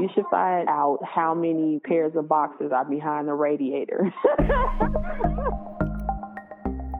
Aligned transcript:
You 0.00 0.08
should 0.14 0.24
find 0.30 0.66
out 0.66 1.00
how 1.04 1.34
many 1.34 1.78
pairs 1.80 2.16
of 2.16 2.26
boxes 2.26 2.72
are 2.72 2.86
behind 2.86 3.28
the 3.28 3.34
radiator. 3.34 4.10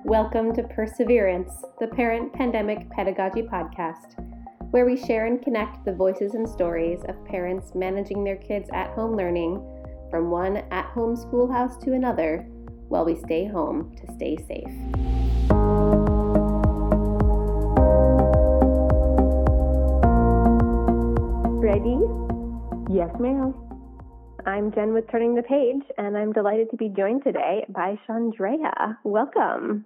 Welcome 0.05 0.55
to 0.55 0.65
Perseverance, 0.65 1.51
the 1.81 1.87
Parent 1.87 2.31
Pandemic 2.35 2.91
Pedagogy 2.91 3.41
Podcast, 3.41 4.23
where 4.71 4.85
we 4.85 4.99
share 4.99 5.25
and 5.25 5.41
connect 5.41 5.83
the 5.87 5.95
voices 5.95 6.35
and 6.35 6.47
stories 6.47 7.01
of 7.09 7.25
parents 7.25 7.75
managing 7.75 8.23
their 8.23 8.37
kids' 8.37 8.69
at 8.75 8.91
home 8.91 9.17
learning 9.17 9.63
from 10.11 10.31
one 10.31 10.59
at 10.71 10.85
home 10.85 11.17
schoolhouse 11.17 11.79
to 11.79 11.95
another 11.95 12.41
while 12.89 13.07
we 13.07 13.17
stay 13.17 13.47
home 13.47 13.97
to 13.97 14.13
stay 14.13 14.37
safe. 14.47 14.69
Ready? 21.63 22.30
Yes, 22.93 23.11
ma'am. 23.21 23.55
I'm 24.47 24.73
Jen 24.73 24.93
with 24.93 25.09
Turning 25.13 25.37
the 25.37 25.45
Page, 25.45 25.83
and 25.97 26.17
I'm 26.17 26.33
delighted 26.33 26.73
to 26.73 26.77
be 26.77 26.89
joined 26.89 27.23
today 27.23 27.65
by 27.69 27.97
Chandrea. 28.09 28.97
Welcome. 29.05 29.85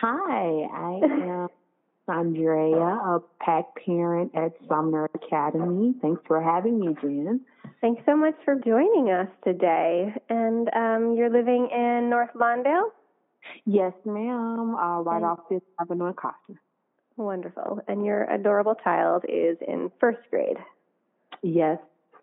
Hi, 0.00 0.66
I 0.72 1.00
am 1.04 1.48
Andrea, 2.08 2.76
a 2.76 3.20
PAC 3.38 3.66
parent 3.86 4.32
at 4.34 4.50
Sumner 4.68 5.08
Academy. 5.14 5.94
Thanks 6.02 6.22
for 6.26 6.42
having 6.42 6.80
me, 6.80 6.96
Jen. 7.00 7.40
Thanks 7.80 8.02
so 8.04 8.16
much 8.16 8.34
for 8.44 8.56
joining 8.56 9.10
us 9.10 9.28
today. 9.44 10.12
And 10.28 10.68
um, 10.74 11.14
you're 11.16 11.30
living 11.30 11.68
in 11.70 12.10
North 12.10 12.30
Lawndale? 12.34 12.90
Yes, 13.64 13.92
ma'am. 14.04 14.74
Uh, 14.74 15.02
right 15.02 15.22
off 15.22 15.38
Fifth 15.48 15.62
Avenue 15.80 16.06
in 16.06 16.14
Kostner. 16.14 16.58
Wonderful. 17.16 17.78
And 17.86 18.04
your 18.04 18.24
adorable 18.24 18.74
child 18.82 19.24
is 19.28 19.56
in 19.68 19.92
first 20.00 20.18
grade. 20.30 20.56
Yes, 21.42 21.78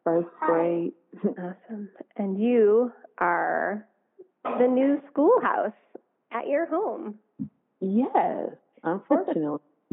first 0.07 0.29
grade. 0.39 0.93
Awesome. 1.23 1.89
And 2.17 2.39
you 2.39 2.91
are 3.17 3.88
the 4.44 4.67
new 4.67 5.02
schoolhouse 5.09 5.72
at 6.31 6.47
your 6.47 6.67
home. 6.67 7.16
yes, 7.80 8.52
unfortunately. 8.83 9.59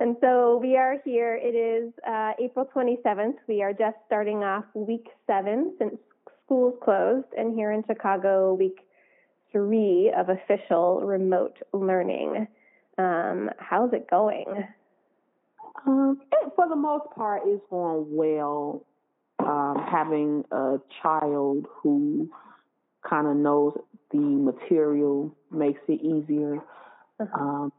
and 0.00 0.16
so 0.20 0.58
we 0.62 0.76
are 0.76 0.98
here. 1.04 1.34
It 1.42 1.56
is 1.56 1.92
uh, 2.08 2.32
April 2.40 2.68
27th. 2.74 3.34
We 3.48 3.62
are 3.62 3.72
just 3.72 3.96
starting 4.06 4.44
off 4.44 4.64
week 4.74 5.08
seven 5.26 5.74
since 5.78 5.96
schools 6.44 6.74
closed, 6.84 7.26
and 7.36 7.54
here 7.54 7.72
in 7.72 7.82
Chicago, 7.86 8.54
week 8.54 8.86
three 9.50 10.12
of 10.16 10.28
official 10.28 11.00
remote 11.00 11.56
learning. 11.72 12.46
Um, 12.98 13.50
how's 13.58 13.92
it 13.92 14.08
going? 14.08 14.46
Um, 15.86 16.20
it, 16.32 16.52
for 16.56 16.68
the 16.68 16.76
most 16.76 17.10
part, 17.14 17.42
it's 17.44 17.62
going 17.70 18.06
well. 18.10 18.84
Um, 19.38 19.76
having 19.90 20.44
a 20.50 20.78
child 21.02 21.66
who 21.82 22.30
kind 23.08 23.26
of 23.26 23.36
knows 23.36 23.78
the 24.10 24.18
material 24.18 25.36
makes 25.50 25.80
it 25.88 26.00
easier. 26.00 26.56
Uh-huh. 27.20 27.38
Um, 27.40 27.72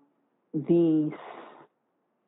the 0.54 1.12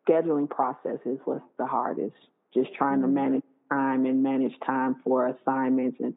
scheduling 0.07 0.49
process 0.49 0.99
is 1.05 1.19
what's 1.25 1.43
the 1.57 1.65
hardest. 1.65 2.15
Just 2.53 2.73
trying 2.73 3.01
to 3.01 3.07
Mhm. 3.07 3.13
manage 3.13 3.43
time 3.69 4.05
and 4.05 4.23
manage 4.23 4.59
time 4.61 4.95
for 5.03 5.27
assignments 5.27 5.99
and 5.99 6.15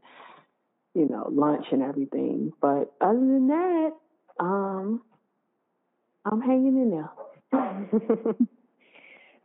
you 0.94 1.09
know 1.09 1.28
lunch 1.31 1.66
and 1.72 1.83
everything. 1.83 2.53
But 2.61 2.92
other 3.00 3.19
than 3.19 3.48
that, 3.48 3.92
um, 4.41 5.03
I'm 6.25 6.41
hanging 6.41 6.77
in 6.78 6.91
there. 6.91 7.11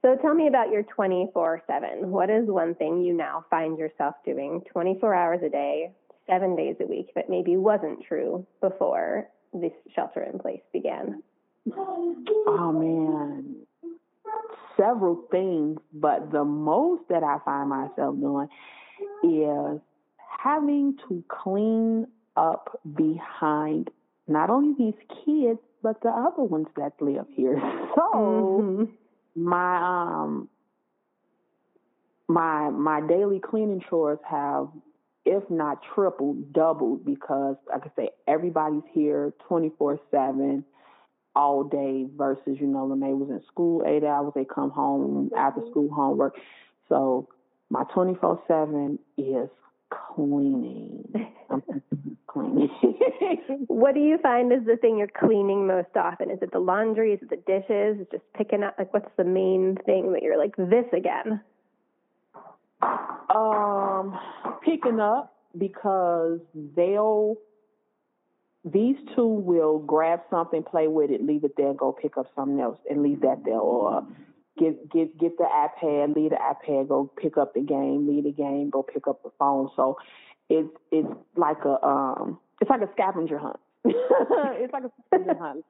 so 0.07 0.15
tell 0.21 0.33
me 0.33 0.47
about 0.47 0.71
your 0.71 0.83
24 0.83 1.63
7. 1.67 2.09
What 2.09 2.29
is 2.29 2.47
one 2.47 2.75
thing 2.75 3.03
you 3.03 3.13
now 3.13 3.43
find 3.49 3.77
yourself 3.77 4.15
doing 4.25 4.61
24 4.71 5.13
hours 5.13 5.41
a 5.45 5.49
day, 5.49 5.91
seven 6.27 6.55
days 6.55 6.77
a 6.79 6.85
week 6.85 7.09
that 7.15 7.29
maybe 7.29 7.57
wasn't 7.57 7.99
true 8.07 8.47
before 8.61 9.27
this 9.53 9.73
shelter 9.93 10.23
in 10.23 10.39
place 10.39 10.61
began? 10.71 11.21
Oh 11.75 12.71
man, 12.71 13.55
several 14.79 15.25
things, 15.29 15.77
but 15.93 16.31
the 16.31 16.45
most 16.45 17.03
that 17.09 17.23
I 17.23 17.39
find 17.43 17.69
myself 17.69 18.15
doing 18.15 18.47
is 19.23 19.81
having 20.41 20.97
to 21.09 21.21
clean 21.27 22.07
up 22.37 22.79
behind 22.95 23.89
not 24.27 24.49
only 24.49 24.73
these 24.77 25.17
kids 25.25 25.59
but 25.83 26.01
the 26.01 26.09
other 26.09 26.43
ones 26.43 26.67
that 26.77 26.93
live 27.01 27.25
here. 27.35 27.59
So 27.95 28.61
Mhm. 28.61 28.87
My 29.37 29.77
um 29.77 30.49
my 32.27 32.69
my 32.69 33.01
daily 33.07 33.39
cleaning 33.39 33.81
chores 33.89 34.19
have 34.29 34.67
if 35.25 35.43
not 35.49 35.79
tripled 35.93 36.51
doubled 36.53 37.05
because 37.05 37.55
like 37.69 37.83
i 37.83 37.91
say 37.95 38.09
everybody's 38.27 38.83
here 38.93 39.33
24 39.47 39.99
7 40.11 40.65
all 41.37 41.63
day 41.63 42.07
versus 42.17 42.57
you 42.59 42.65
know 42.65 42.85
when 42.85 42.99
they 42.99 43.13
was 43.13 43.29
in 43.29 43.41
school 43.47 43.83
eight 43.85 44.03
hours 44.03 44.33
they 44.35 44.43
come 44.43 44.71
home 44.71 45.29
after 45.37 45.61
school 45.69 45.89
homework. 45.93 46.35
So 46.89 47.29
my 47.69 47.83
24 47.93 48.41
7 48.47 48.97
is 49.17 49.49
cleaning. 50.15 51.31
Cleaning 52.27 52.69
What 53.67 53.93
do 53.93 53.99
you 53.99 54.17
find 54.21 54.51
is 54.51 54.65
the 54.65 54.77
thing 54.77 54.97
you're 54.97 55.07
cleaning 55.07 55.67
most 55.67 55.95
often? 55.95 56.31
Is 56.31 56.39
it 56.41 56.51
the 56.51 56.59
laundry? 56.59 57.13
Is 57.13 57.19
it 57.21 57.29
the 57.29 57.37
dishes? 57.37 57.99
Is 58.01 58.07
just 58.11 58.23
picking 58.35 58.63
up? 58.63 58.75
Like, 58.77 58.93
what's 58.93 59.11
the 59.17 59.23
main 59.23 59.77
thing 59.85 60.13
that 60.13 60.23
you're 60.23 60.37
like, 60.37 60.55
this 60.57 60.85
again? 60.93 61.41
Um, 62.81 64.17
picking 64.63 64.99
up 64.99 65.35
because 65.57 66.39
they'll 66.75 67.35
these 68.63 68.97
two 69.15 69.27
will 69.27 69.79
grab 69.79 70.21
something, 70.29 70.63
play 70.63 70.87
with 70.87 71.09
it, 71.09 71.25
leave 71.25 71.43
it 71.43 71.53
there, 71.55 71.73
go 71.73 71.91
pick 71.91 72.17
up 72.17 72.27
something 72.35 72.59
else, 72.59 72.77
and 72.89 73.01
leave 73.01 73.21
that 73.21 73.43
there, 73.45 73.59
or 73.59 74.05
get 74.59 74.89
get 74.91 75.17
get 75.17 75.37
the 75.37 75.45
iPad, 75.45 76.15
leave 76.15 76.31
the 76.31 76.37
iPad, 76.37 76.89
go 76.89 77.09
pick 77.21 77.37
up 77.37 77.53
the 77.53 77.61
game, 77.61 78.07
leave 78.07 78.25
the 78.25 78.31
game, 78.31 78.69
go 78.69 78.83
pick 78.83 79.07
up 79.07 79.23
the 79.23 79.31
phone. 79.39 79.69
So 79.75 79.97
it's 80.49 80.69
it's 80.91 81.07
like 81.35 81.63
a 81.65 81.85
um 81.85 82.39
it's 82.61 82.69
like 82.69 82.81
a 82.81 82.89
scavenger 82.93 83.37
hunt. 83.37 83.59
it's 83.85 84.73
like 84.73 84.83
a 84.83 84.91
scavenger 85.07 85.37
hunt. 85.41 85.65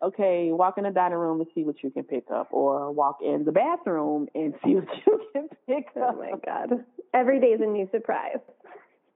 Okay, 0.00 0.50
walk 0.52 0.78
in 0.78 0.84
the 0.84 0.90
dining 0.90 1.18
room 1.18 1.40
and 1.40 1.48
see 1.54 1.64
what 1.64 1.82
you 1.82 1.90
can 1.90 2.04
pick 2.04 2.24
up, 2.32 2.48
or 2.52 2.92
walk 2.92 3.18
in 3.20 3.44
the 3.44 3.50
bathroom 3.50 4.28
and 4.34 4.54
see 4.64 4.76
what 4.76 4.86
you 5.06 5.20
can 5.32 5.48
pick 5.66 5.86
up. 6.00 6.14
Oh 6.16 6.18
my 6.18 6.32
God. 6.44 6.84
Every 7.12 7.40
day 7.40 7.48
is 7.48 7.60
a 7.60 7.66
new 7.66 7.88
surprise. 7.90 8.38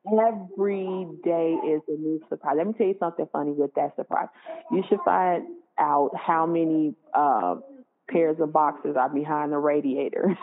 Every 0.06 1.06
day 1.22 1.54
is 1.64 1.82
a 1.86 1.92
new 1.92 2.20
surprise. 2.28 2.54
Let 2.58 2.66
me 2.66 2.72
tell 2.76 2.88
you 2.88 2.96
something 2.98 3.28
funny 3.32 3.52
with 3.52 3.72
that 3.74 3.94
surprise. 3.94 4.26
You 4.72 4.82
should 4.88 4.98
find 5.04 5.44
out 5.78 6.10
how 6.16 6.46
many 6.46 6.94
uh, 7.14 7.56
pairs 8.10 8.38
of 8.40 8.52
boxes 8.52 8.96
are 8.98 9.08
behind 9.08 9.52
the 9.52 9.58
radiator. 9.58 10.36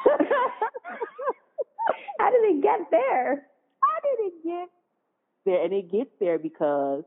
How 2.19 2.29
did 2.31 2.55
it 2.55 2.61
get 2.63 2.79
there? 2.91 3.47
how 3.81 3.99
did 4.03 4.27
it 4.27 4.33
get 4.43 4.69
there? 5.49 5.63
And 5.63 5.73
it 5.73 5.91
gets 5.91 6.11
there 6.19 6.39
because 6.39 7.03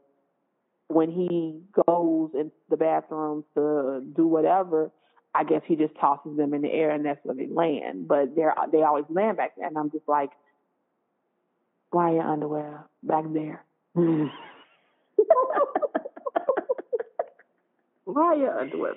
when 0.89 1.11
he 1.11 1.61
goes 1.87 2.31
in 2.35 2.51
the 2.69 2.77
bathroom 2.77 3.45
to 3.55 4.03
do 4.15 4.27
whatever, 4.27 4.91
I 5.35 5.45
guess 5.45 5.63
he 5.67 5.77
just 5.77 5.95
tosses 6.01 6.37
them 6.37 6.53
in 6.53 6.63
the 6.63 6.71
air 6.71 6.91
and 6.91 7.05
that's 7.05 7.21
where 7.23 7.35
they 7.35 7.47
land. 7.47 8.07
But 8.09 8.35
they're 8.37 8.55
they 8.71 8.83
always 8.83 9.05
land 9.09 9.39
back 9.39 9.57
there, 9.57 9.67
and 9.67 9.79
I'm 9.79 9.91
just 9.91 10.07
like, 10.07 10.31
why 11.91 12.11
are 12.11 12.15
your 12.15 12.25
underwear 12.25 12.85
back 13.03 13.25
there? 13.33 13.65
why 18.05 18.35
your 18.35 18.61
underwear 18.61 18.95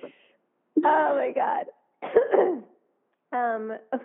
oh 0.84 1.16
my 1.16 1.31
God. 1.34 1.66
um, 3.34 3.78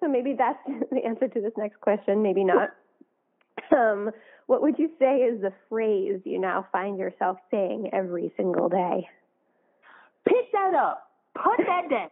so 0.00 0.08
maybe 0.08 0.34
that's 0.36 0.58
the 0.90 1.04
answer 1.04 1.28
to 1.28 1.40
this 1.40 1.52
next 1.56 1.80
question. 1.80 2.22
Maybe 2.22 2.44
not. 2.44 2.70
Um, 3.74 4.10
what 4.46 4.62
would 4.62 4.78
you 4.78 4.90
say 4.98 5.18
is 5.18 5.40
the 5.40 5.52
phrase 5.68 6.20
you 6.24 6.40
now 6.40 6.66
find 6.72 6.98
yourself 6.98 7.38
saying 7.50 7.90
every 7.92 8.32
single 8.36 8.68
day? 8.68 9.08
Pick 10.26 10.52
that 10.52 10.74
up. 10.74 11.10
Put 11.34 11.58
that 11.66 11.90
down. 11.90 12.10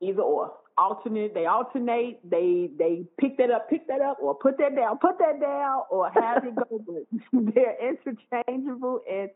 Either 0.00 0.22
or. 0.22 0.52
Alternate. 0.78 1.34
They 1.34 1.44
alternate. 1.44 2.20
They 2.24 2.70
they 2.78 3.04
pick 3.18 3.36
that 3.36 3.50
up, 3.50 3.68
pick 3.68 3.86
that 3.88 4.00
up, 4.00 4.16
or 4.22 4.34
put 4.34 4.56
that 4.56 4.74
down, 4.74 4.96
put 4.96 5.18
that 5.18 5.38
down, 5.38 5.82
or 5.90 6.10
have 6.10 6.44
it 6.44 6.54
go. 6.54 6.82
But 7.32 7.54
they're 7.54 7.76
interchangeable 7.90 9.00
and 9.10 9.28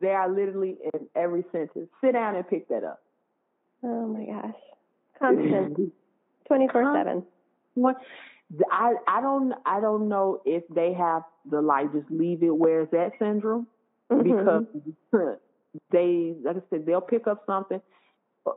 they 0.00 0.10
are 0.10 0.30
literally 0.32 0.76
in 0.94 1.08
every 1.16 1.44
sentence. 1.50 1.88
Sit 2.00 2.12
down 2.12 2.36
and 2.36 2.46
pick 2.48 2.68
that 2.68 2.84
up. 2.84 3.02
Oh 3.82 4.06
my 4.06 4.24
gosh. 4.26 4.54
Constant. 5.18 5.92
24 6.46 6.94
7. 6.94 7.22
What? 7.74 7.96
I 8.70 8.94
I 9.06 9.20
don't 9.20 9.54
I 9.64 9.80
don't 9.80 10.08
know 10.08 10.40
if 10.44 10.62
they 10.68 10.92
have 10.94 11.22
the 11.50 11.60
like 11.60 11.92
just 11.92 12.10
leave 12.10 12.42
it 12.42 12.54
where 12.54 12.82
it's 12.82 12.94
at 12.94 13.12
syndrome 13.18 13.66
mm-hmm. 14.10 14.22
because 14.22 14.64
they 15.90 16.34
like 16.44 16.56
I 16.56 16.60
said 16.70 16.86
they'll 16.86 17.00
pick 17.00 17.26
up 17.26 17.44
something 17.46 17.80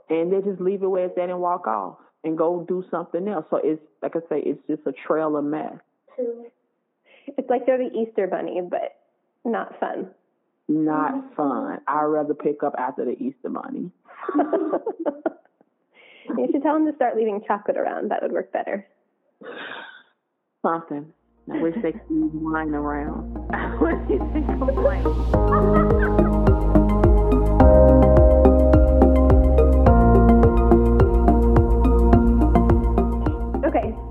and 0.09 0.31
they 0.31 0.42
just 0.42 0.59
leave 0.62 0.83
it 0.83 0.88
where 0.88 1.06
it's 1.06 1.18
at 1.18 1.30
and 1.30 1.39
walk 1.39 1.68
off 1.68 1.97
and 2.24 2.38
go 2.38 2.65
do 2.68 2.83
something 2.89 3.27
else. 3.27 3.45
So 3.50 3.62
it's 3.63 3.81
like 4.01 4.15
I 4.15 4.19
say, 4.30 4.42
it's 4.42 4.62
just 4.68 4.81
a 4.86 4.94
trail 5.07 5.38
of 5.38 5.45
mess. 5.45 5.77
It's 7.27 7.50
like 7.50 7.65
they're 7.65 7.77
the 7.77 7.91
Easter 7.95 8.27
bunny, 8.27 8.62
but 8.68 8.98
not 9.44 9.80
fun. 9.80 10.09
Not 10.68 11.13
mm-hmm. 11.13 11.36
fun. 11.36 11.80
I'd 11.88 12.03
rather 12.03 12.33
pick 12.33 12.63
up 12.63 12.74
after 12.77 13.06
the 13.06 13.12
Easter 13.12 13.50
bunny. 13.50 13.91
you 16.38 16.48
should 16.51 16.63
tell 16.63 16.74
them 16.74 16.88
to 16.88 16.95
start 16.95 17.15
leaving 17.15 17.41
chocolate 17.48 17.77
around. 17.77 18.09
That 18.09 18.24
would 18.24 18.31
work 18.31 18.51
better. 18.51 18.88
Something. 20.65 21.13
I 21.53 21.62
wish 21.62 21.75
they 21.83 21.91
could 21.91 22.01
leave 22.09 22.31
wine 22.33 22.73
around. 22.73 23.38
I 23.53 23.77
wish 23.79 23.94
they 24.09 24.17
could 24.17 24.47
complain. 24.57 25.03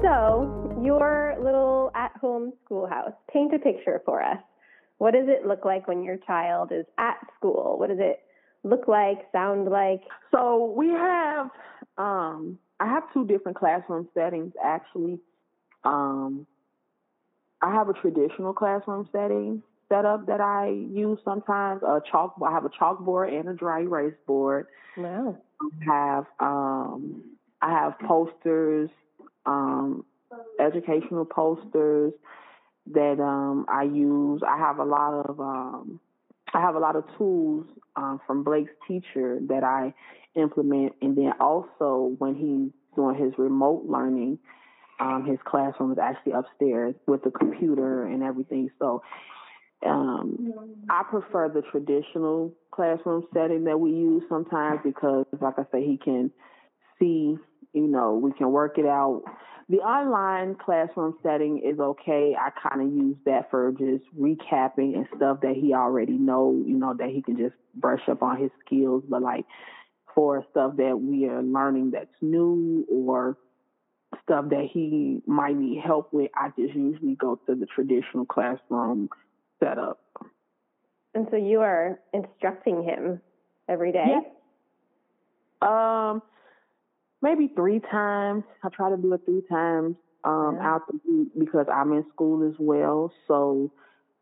So 0.01 0.81
your 0.85 1.35
little 1.43 1.91
at-home 1.97 2.53
schoolhouse. 2.65 3.13
Paint 3.33 3.55
a 3.55 3.59
picture 3.59 4.01
for 4.05 4.23
us. 4.23 4.39
What 4.99 5.15
does 5.15 5.27
it 5.27 5.47
look 5.47 5.65
like 5.65 5.89
when 5.89 6.05
your 6.05 6.19
child 6.19 6.71
is 6.71 6.85
at 6.99 7.17
school? 7.37 7.79
What 7.79 7.89
does 7.89 7.99
it 8.01 8.21
look 8.63 8.87
like, 8.87 9.27
sound 9.33 9.69
like? 9.69 10.03
So 10.31 10.73
we 10.77 10.89
have 10.91 11.51
um 11.99 12.59
I 12.79 12.87
have 12.87 13.03
two 13.13 13.27
different 13.27 13.57
classroom 13.59 14.09
settings 14.15 14.53
actually. 14.63 15.19
Um 15.85 16.47
I 17.63 17.73
have 17.73 17.89
a 17.89 17.95
traditional 17.95 18.53
classroom 18.53 19.09
setting 19.13 19.63
setup 19.89 20.27
that 20.27 20.41
I 20.41 20.69
use 20.69 21.19
sometimes. 21.25 21.83
A 21.83 22.01
chalk 22.11 22.35
I 22.47 22.53
have 22.53 22.65
a 22.65 22.71
chalkboard 22.71 23.39
and 23.39 23.49
a 23.49 23.55
dry 23.55 23.81
erase 23.81 24.15
board. 24.27 24.67
Wow. 24.97 25.39
I 25.61 25.85
have 25.85 26.25
um 26.41 27.23
I 27.63 27.71
have 27.71 27.99
posters, 28.01 28.91
um 29.47 30.05
educational 30.61 31.25
posters 31.25 32.13
that 32.93 33.21
um 33.21 33.67
I 33.69 33.85
use. 33.85 34.43
I 34.47 34.59
have 34.59 34.79
a 34.79 34.85
lot 34.85 35.27
of 35.27 35.41
um 35.41 36.01
I 36.55 36.61
have 36.61 36.77
a 36.77 36.79
lot 36.79 36.95
of 36.95 37.05
tools 37.19 37.67
um, 37.97 38.21
from 38.27 38.45
Blake's 38.45 38.71
teacher 38.87 39.41
that 39.49 39.65
I 39.65 39.93
implement, 40.37 40.95
and 41.03 41.17
then 41.17 41.33
also 41.41 42.15
when 42.19 42.35
he's 42.37 42.71
doing 42.95 43.17
his 43.17 43.33
remote 43.39 43.85
learning, 43.89 44.39
um, 45.01 45.27
his 45.27 45.39
classroom 45.45 45.93
is 45.93 45.99
actually 45.99 46.33
upstairs 46.33 46.95
with 47.07 47.23
the 47.25 47.31
computer 47.31 48.07
and 48.07 48.23
everything. 48.23 48.71
So 48.79 49.03
um, 49.85 50.53
I 50.89 51.03
prefer 51.09 51.49
the 51.49 51.63
traditional 51.71 52.55
classroom 52.71 53.27
setting 53.35 53.65
that 53.65 53.79
we 53.79 53.91
use 53.91 54.23
sometimes 54.29 54.81
because, 54.85 55.27
like 55.41 55.59
I 55.59 55.65
say, 55.73 55.85
he 55.85 55.99
can 56.03 56.31
see, 56.99 57.37
you 57.73 57.87
know, 57.87 58.15
we 58.15 58.33
can 58.33 58.51
work 58.51 58.79
it 58.79 58.87
out. 58.87 59.23
The 59.69 59.79
online 59.79 60.57
classroom 60.57 61.17
setting 61.23 61.59
is 61.65 61.79
okay. 61.81 62.35
I 62.39 62.51
kind 62.69 62.87
of 62.87 62.95
use 62.95 63.17
that 63.25 63.51
for 63.51 63.73
just 63.73 64.05
recapping 64.19 64.95
and 64.95 65.07
stuff 65.17 65.41
that 65.41 65.55
he 65.55 65.75
already 65.75 66.19
know, 66.19 66.63
you 66.67 66.77
know, 66.77 66.95
that 66.99 67.09
he 67.09 67.23
can 67.23 67.37
just 67.37 67.55
brush 67.75 68.03
up 68.09 68.23
on 68.23 68.41
his 68.41 68.51
skills. 68.65 69.05
But 69.09 69.23
like 69.23 69.47
for 70.15 70.45
stuff 70.51 70.77
that 70.77 70.99
we 71.01 71.27
are 71.29 71.43
learning 71.43 71.91
that's 71.93 72.15
new 72.21 72.87
or 72.91 73.37
stuff 74.25 74.47
that 74.51 74.69
he 74.73 75.23
might 75.27 75.57
need 75.57 75.81
help 75.81 76.13
with, 76.13 76.31
I 76.35 76.49
just 76.59 76.75
usually 76.75 77.15
go 77.15 77.39
to 77.47 77.55
the 77.55 77.67
traditional 77.67 78.25
classroom 78.25 79.09
setup. 79.63 80.01
And 81.15 81.29
so 81.31 81.37
you 81.37 81.61
are 81.61 82.01
instructing 82.13 82.83
him 82.83 83.21
every 83.69 83.93
day? 83.93 84.17
Yeah. 85.63 86.11
Um, 86.11 86.23
maybe 87.23 87.51
three 87.55 87.81
times. 87.91 88.45
I 88.63 88.69
try 88.69 88.91
to 88.91 88.97
do 88.97 89.13
it 89.13 89.21
three 89.25 89.43
times 89.49 89.97
um, 90.25 90.59
Yeah. 90.59 90.75
out 90.75 90.83
the 90.89 91.01
week 91.09 91.29
because 91.39 91.67
I'm 91.73 91.93
in 91.93 92.05
school 92.13 92.49
as 92.49 92.55
well. 92.59 93.13
So 93.29 93.71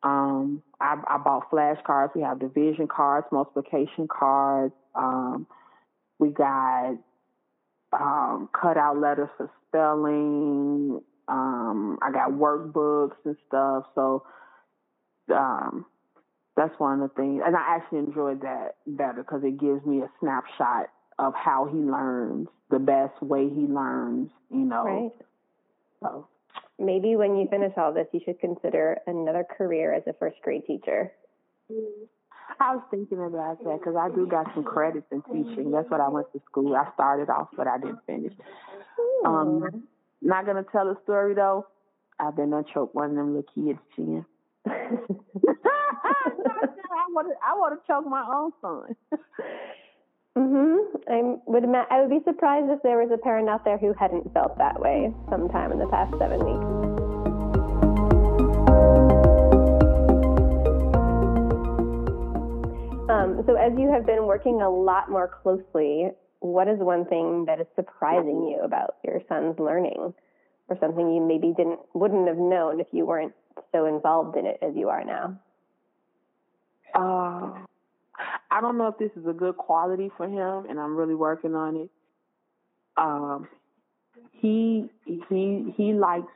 um, 0.02 0.62
I, 0.80 0.96
I 1.08 1.18
bought 1.18 1.50
flashcards. 1.50 2.14
We 2.14 2.22
have 2.22 2.40
division 2.40 2.88
cards, 2.88 3.26
multiplication 3.32 4.08
cards. 4.08 4.74
Um, 4.94 5.46
we 6.18 6.30
got 6.30 6.96
um, 7.92 8.48
cut 8.52 8.76
out 8.76 8.98
letters 8.98 9.28
for 9.36 9.50
spelling. 9.68 11.00
Um, 11.28 11.98
I 12.02 12.10
got 12.10 12.30
workbooks 12.30 13.16
and 13.24 13.36
stuff. 13.48 13.84
So 13.94 14.24
um, 15.32 15.86
that's 16.56 16.78
one 16.78 17.00
of 17.00 17.10
the 17.10 17.14
things, 17.14 17.42
and 17.44 17.56
I 17.56 17.76
actually 17.76 18.00
enjoyed 18.00 18.42
that 18.42 18.76
better 18.86 19.22
because 19.22 19.42
it 19.44 19.58
gives 19.58 19.84
me 19.86 20.00
a 20.00 20.10
snapshot 20.20 20.90
of 21.18 21.34
how 21.34 21.68
he 21.70 21.78
learns, 21.78 22.48
the 22.70 22.78
best 22.78 23.22
way 23.22 23.48
he 23.48 23.66
learns. 23.66 24.30
You 24.50 24.64
know, 24.64 24.84
Right. 24.84 25.12
so 26.02 26.26
Maybe 26.78 27.16
when 27.16 27.36
you 27.36 27.46
finish 27.48 27.72
all 27.76 27.92
this, 27.92 28.08
you 28.12 28.20
should 28.24 28.40
consider 28.40 28.98
another 29.06 29.44
career 29.44 29.94
as 29.94 30.02
a 30.06 30.12
first 30.14 30.36
grade 30.42 30.66
teacher. 30.66 31.12
I 32.60 32.74
was 32.76 32.84
thinking 32.90 33.18
about 33.18 33.58
that 33.64 33.78
because 33.80 33.96
I 33.96 34.08
do 34.14 34.26
got 34.26 34.46
some 34.54 34.62
credits 34.64 35.06
in 35.10 35.22
teaching. 35.22 35.70
That's 35.72 35.90
what 35.90 36.00
I 36.00 36.08
went 36.08 36.30
to 36.32 36.40
school. 36.50 36.76
I 36.76 36.86
started 36.94 37.28
off, 37.30 37.48
but 37.56 37.66
I 37.66 37.78
didn't 37.78 37.98
finish. 38.06 38.32
Um, 39.24 39.84
not 40.20 40.44
gonna 40.46 40.64
tell 40.70 40.88
a 40.88 40.96
story 41.02 41.34
though. 41.34 41.66
I've 42.20 42.36
been 42.36 42.52
on 42.52 42.64
choke 42.72 42.94
one 42.94 43.10
of 43.10 43.16
them 43.16 43.34
little 43.34 43.50
kids' 43.54 43.78
chin. 43.96 44.24
I 44.66 44.70
want 47.10 47.28
to. 47.28 47.34
I 47.44 47.54
want 47.54 47.80
to 47.80 47.86
choke 47.86 48.06
my 48.06 48.24
own 48.32 48.52
son. 48.60 48.96
mhm. 50.38 50.78
I 51.08 51.36
would 51.46 51.64
ima- 51.64 51.86
I 51.90 52.00
would 52.00 52.10
be 52.10 52.20
surprised 52.24 52.70
if 52.70 52.80
there 52.82 52.98
was 52.98 53.10
a 53.12 53.18
parent 53.18 53.48
out 53.48 53.64
there 53.64 53.78
who 53.78 53.92
hadn't 53.98 54.32
felt 54.32 54.56
that 54.58 54.78
way 54.80 55.12
sometime 55.30 55.72
in 55.72 55.78
the 55.78 55.86
past 55.88 56.14
seven 56.18 56.44
weeks. 56.44 56.81
Um, 63.12 63.42
so 63.46 63.56
as 63.56 63.72
you 63.76 63.92
have 63.92 64.06
been 64.06 64.26
working 64.26 64.62
a 64.62 64.70
lot 64.70 65.10
more 65.10 65.28
closely, 65.42 66.08
what 66.40 66.66
is 66.66 66.78
one 66.78 67.04
thing 67.04 67.44
that 67.46 67.60
is 67.60 67.66
surprising 67.76 68.48
you 68.48 68.60
about 68.64 68.96
your 69.04 69.20
son's 69.28 69.58
learning, 69.58 70.14
or 70.68 70.78
something 70.80 71.12
you 71.12 71.20
maybe 71.20 71.52
didn't 71.54 71.80
wouldn't 71.92 72.26
have 72.26 72.38
known 72.38 72.80
if 72.80 72.86
you 72.90 73.04
weren't 73.04 73.34
so 73.70 73.84
involved 73.86 74.36
in 74.36 74.46
it 74.46 74.58
as 74.62 74.72
you 74.74 74.88
are 74.88 75.04
now? 75.04 75.38
Uh, 76.94 77.52
I 78.50 78.60
don't 78.60 78.78
know 78.78 78.88
if 78.88 78.98
this 78.98 79.10
is 79.16 79.26
a 79.26 79.32
good 79.32 79.56
quality 79.56 80.10
for 80.16 80.26
him, 80.26 80.70
and 80.70 80.80
I'm 80.80 80.96
really 80.96 81.14
working 81.14 81.54
on 81.54 81.76
it. 81.76 81.90
Um, 82.96 83.48
he 84.32 84.88
he 85.28 85.74
he 85.76 85.92
likes 85.92 86.32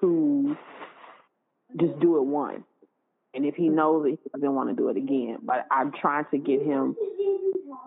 to 0.00 0.56
just 1.80 1.98
do 2.00 2.18
it 2.18 2.24
once, 2.24 2.64
and 3.34 3.44
if 3.44 3.54
he 3.54 3.68
knows 3.68 4.06
it, 4.06 4.18
he 4.22 4.30
doesn't 4.32 4.54
want 4.54 4.70
to 4.70 4.74
do 4.74 4.88
it 4.88 4.96
again, 4.96 5.38
but 5.42 5.66
I'm 5.70 5.92
trying 5.92 6.24
to 6.30 6.38
get 6.38 6.62
him 6.62 6.96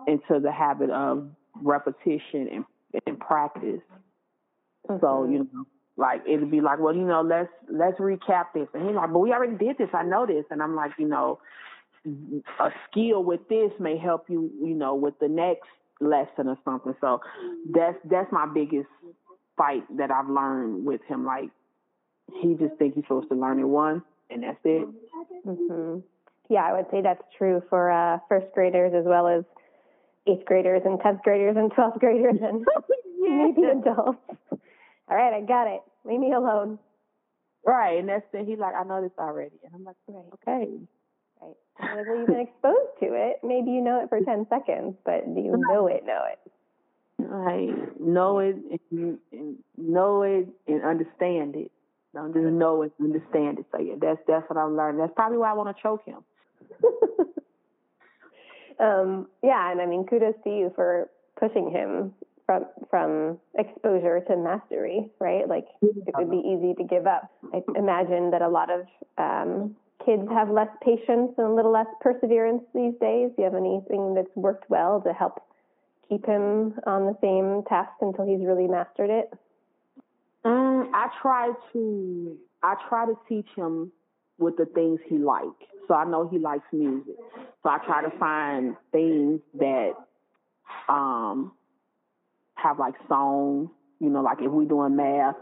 into 0.06 0.40
the 0.40 0.52
habit 0.52 0.90
of 0.90 1.28
repetition 1.62 2.48
and, 2.52 2.64
and 3.06 3.18
practice. 3.18 3.80
So 5.00 5.26
you 5.28 5.48
know, 5.52 5.66
like 5.96 6.22
it'd 6.26 6.50
be 6.50 6.60
like, 6.60 6.78
well, 6.78 6.94
you 6.94 7.04
know, 7.04 7.22
let's 7.22 7.50
let's 7.70 7.98
recap 7.98 8.46
this, 8.54 8.68
and 8.74 8.86
he's 8.86 8.94
like, 8.94 9.12
but 9.12 9.18
we 9.18 9.32
already 9.32 9.56
did 9.56 9.78
this. 9.78 9.88
I 9.92 10.02
know 10.02 10.26
this, 10.26 10.44
and 10.50 10.62
I'm 10.62 10.74
like, 10.74 10.92
you 10.98 11.08
know, 11.08 11.40
a 12.60 12.70
skill 12.90 13.22
with 13.24 13.40
this 13.48 13.70
may 13.78 13.98
help 13.98 14.26
you, 14.28 14.50
you 14.62 14.74
know, 14.74 14.94
with 14.94 15.18
the 15.18 15.28
next 15.28 15.68
lesson 16.00 16.48
or 16.48 16.56
something. 16.64 16.94
So 17.00 17.20
that's 17.74 17.98
that's 18.04 18.30
my 18.32 18.46
biggest 18.46 18.88
fight 19.56 19.84
that 19.96 20.10
I've 20.10 20.28
learned 20.28 20.86
with 20.86 21.00
him. 21.08 21.24
Like 21.24 21.50
he 22.40 22.54
just 22.54 22.76
thinks 22.78 22.94
he's 22.94 23.04
supposed 23.04 23.28
to 23.30 23.34
learn 23.34 23.58
it 23.58 23.64
once, 23.64 24.02
and 24.30 24.42
that's 24.42 24.58
it. 24.64 24.86
hmm 25.44 25.98
Yeah, 26.48 26.62
I 26.64 26.72
would 26.72 26.86
say 26.90 27.00
that's 27.02 27.22
true 27.36 27.62
for 27.70 27.90
uh, 27.90 28.18
first 28.28 28.46
graders 28.54 28.92
as 28.94 29.04
well 29.04 29.26
as 29.28 29.44
eighth 30.26 30.44
graders 30.44 30.82
and 30.84 31.00
tenth 31.00 31.22
graders 31.22 31.56
and 31.56 31.72
twelfth 31.72 31.98
graders 32.00 32.36
and 32.42 32.64
maybe 33.20 33.64
adults. 33.68 34.18
All 34.50 35.16
right, 35.16 35.32
I 35.32 35.40
got 35.40 35.66
it. 35.68 35.80
Leave 36.04 36.20
me 36.20 36.32
alone. 36.32 36.78
Right, 37.64 37.98
and 37.98 38.08
that's 38.08 38.24
it. 38.32 38.46
He's 38.46 38.58
like, 38.58 38.74
I 38.74 38.84
know 38.84 39.02
this 39.02 39.10
already, 39.18 39.56
and 39.64 39.74
I'm 39.74 39.84
like, 39.84 39.96
Right. 40.06 40.24
okay. 40.34 40.70
Right. 41.40 41.56
Like, 41.80 42.06
you've 42.06 42.26
been 42.26 42.40
exposed 42.40 42.98
to 43.00 43.06
it. 43.14 43.40
Maybe 43.42 43.70
you 43.70 43.80
know 43.80 44.02
it 44.02 44.08
for 44.08 44.20
ten 44.20 44.46
seconds, 44.48 44.94
but 45.04 45.24
do 45.34 45.40
you 45.40 45.54
know 45.56 45.86
it? 45.86 46.04
Know 46.06 46.22
it? 46.30 46.38
I 47.30 47.74
know 48.00 48.38
it 48.38 48.56
and, 48.92 49.18
and 49.32 49.56
know 49.76 50.22
it 50.22 50.48
and 50.66 50.82
understand 50.84 51.56
it. 51.56 51.70
Don't 52.14 52.32
just 52.32 52.46
know 52.46 52.82
it, 52.82 52.92
understand 53.00 53.58
it. 53.58 53.66
So 53.70 53.80
yeah, 53.80 53.94
that's 54.00 54.20
that's 54.26 54.48
what 54.48 54.58
I'm 54.58 54.76
learning. 54.76 55.00
That's 55.00 55.12
probably 55.14 55.38
why 55.38 55.50
I 55.50 55.54
want 55.54 55.76
to 55.76 55.82
choke 55.82 56.04
him. 56.04 56.24
um, 58.80 59.28
yeah, 59.42 59.70
and 59.70 59.80
I 59.80 59.86
mean, 59.86 60.06
kudos 60.06 60.34
to 60.44 60.50
you 60.50 60.72
for 60.74 61.10
pushing 61.38 61.70
him 61.70 62.14
from 62.46 62.64
from 62.88 63.38
exposure 63.58 64.20
to 64.20 64.36
mastery, 64.36 65.10
right? 65.20 65.46
Like 65.46 65.66
it 65.82 66.14
would 66.16 66.30
be 66.30 66.38
easy 66.38 66.74
to 66.74 66.84
give 66.84 67.06
up. 67.06 67.30
I 67.52 67.62
imagine 67.76 68.30
that 68.30 68.40
a 68.40 68.48
lot 68.48 68.70
of 68.70 68.86
um, 69.18 69.76
kids 70.04 70.26
have 70.32 70.48
less 70.48 70.70
patience 70.82 71.32
and 71.36 71.46
a 71.46 71.52
little 71.52 71.72
less 71.72 71.86
perseverance 72.00 72.62
these 72.74 72.94
days. 73.00 73.30
Do 73.36 73.42
you 73.42 73.44
have 73.44 73.54
anything 73.54 74.14
that's 74.14 74.34
worked 74.34 74.70
well 74.70 75.02
to 75.02 75.12
help 75.12 75.42
keep 76.08 76.24
him 76.24 76.74
on 76.86 77.04
the 77.04 77.16
same 77.20 77.64
task 77.68 77.92
until 78.00 78.24
he's 78.24 78.40
really 78.40 78.66
mastered 78.66 79.10
it? 79.10 79.30
Um, 80.48 80.90
I 80.94 81.08
try 81.20 81.52
to 81.72 82.36
I 82.62 82.74
try 82.88 83.04
to 83.04 83.14
teach 83.28 83.48
him 83.54 83.92
with 84.38 84.56
the 84.56 84.64
things 84.64 84.98
he 85.06 85.18
likes. 85.18 85.64
So 85.86 85.94
I 85.94 86.04
know 86.04 86.26
he 86.28 86.38
likes 86.38 86.64
music. 86.72 87.16
So 87.62 87.68
I 87.68 87.78
try 87.84 88.02
to 88.02 88.18
find 88.18 88.74
things 88.90 89.40
that 89.58 89.92
um 90.88 91.52
have 92.54 92.78
like 92.78 92.94
songs, 93.08 93.68
you 94.00 94.08
know, 94.08 94.22
like 94.22 94.38
if 94.40 94.50
we're 94.50 94.64
doing 94.64 94.96
math, 94.96 95.36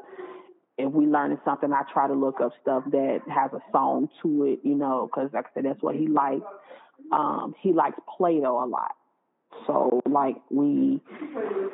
if 0.76 0.92
we 0.92 1.06
learning 1.06 1.38
something, 1.44 1.72
I 1.72 1.82
try 1.92 2.08
to 2.08 2.14
look 2.14 2.40
up 2.40 2.52
stuff 2.60 2.82
that 2.90 3.20
has 3.28 3.52
a 3.52 3.60
song 3.70 4.08
to 4.22 4.44
it, 4.44 4.60
you 4.64 4.74
know, 4.74 5.08
because 5.08 5.30
like 5.32 5.46
I 5.46 5.48
said, 5.54 5.64
that's 5.66 5.82
what 5.82 5.94
he 5.94 6.08
likes. 6.08 6.44
Um, 7.12 7.54
he 7.60 7.72
likes 7.72 7.96
Play-Doh 8.16 8.64
a 8.64 8.66
lot. 8.66 8.96
So 9.66 10.00
like 10.06 10.36
we 10.50 11.00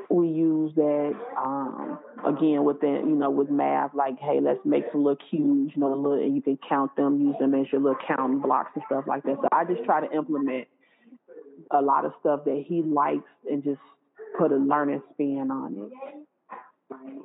we 0.08 0.28
use 0.28 0.74
that 0.76 1.12
um 1.36 1.98
again 2.26 2.64
within 2.64 3.08
you 3.08 3.16
know 3.16 3.30
with 3.30 3.50
math 3.50 3.94
like 3.94 4.18
hey 4.18 4.40
let's 4.40 4.60
make 4.64 4.84
some 4.92 5.04
little 5.04 5.18
cubes 5.30 5.72
you 5.74 5.80
know 5.80 5.90
the 5.90 5.96
little 5.96 6.24
and 6.24 6.34
you 6.34 6.42
can 6.42 6.58
count 6.68 6.94
them 6.96 7.20
use 7.20 7.36
them 7.38 7.54
as 7.54 7.66
your 7.72 7.80
little 7.80 7.98
counting 8.06 8.40
blocks 8.40 8.70
and 8.74 8.84
stuff 8.86 9.04
like 9.06 9.22
that. 9.24 9.36
So 9.42 9.48
I 9.52 9.64
just 9.64 9.84
try 9.84 10.06
to 10.06 10.12
implement 10.14 10.68
a 11.70 11.80
lot 11.80 12.04
of 12.04 12.12
stuff 12.20 12.44
that 12.44 12.64
he 12.66 12.82
likes 12.82 13.28
and 13.50 13.62
just 13.62 13.80
put 14.38 14.52
a 14.52 14.56
learning 14.56 15.02
spin 15.12 15.50
on 15.50 15.76
it. 15.76 15.92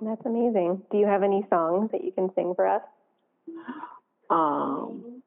That's 0.02 0.26
amazing. 0.26 0.82
Do 0.92 0.98
you 0.98 1.06
have 1.06 1.24
any 1.24 1.46
songs 1.50 1.92
that 1.92 2.04
you 2.04 2.12
can 2.12 2.30
sing 2.36 2.54
for 2.56 2.68
us? 2.68 2.82
Um, 4.30 5.22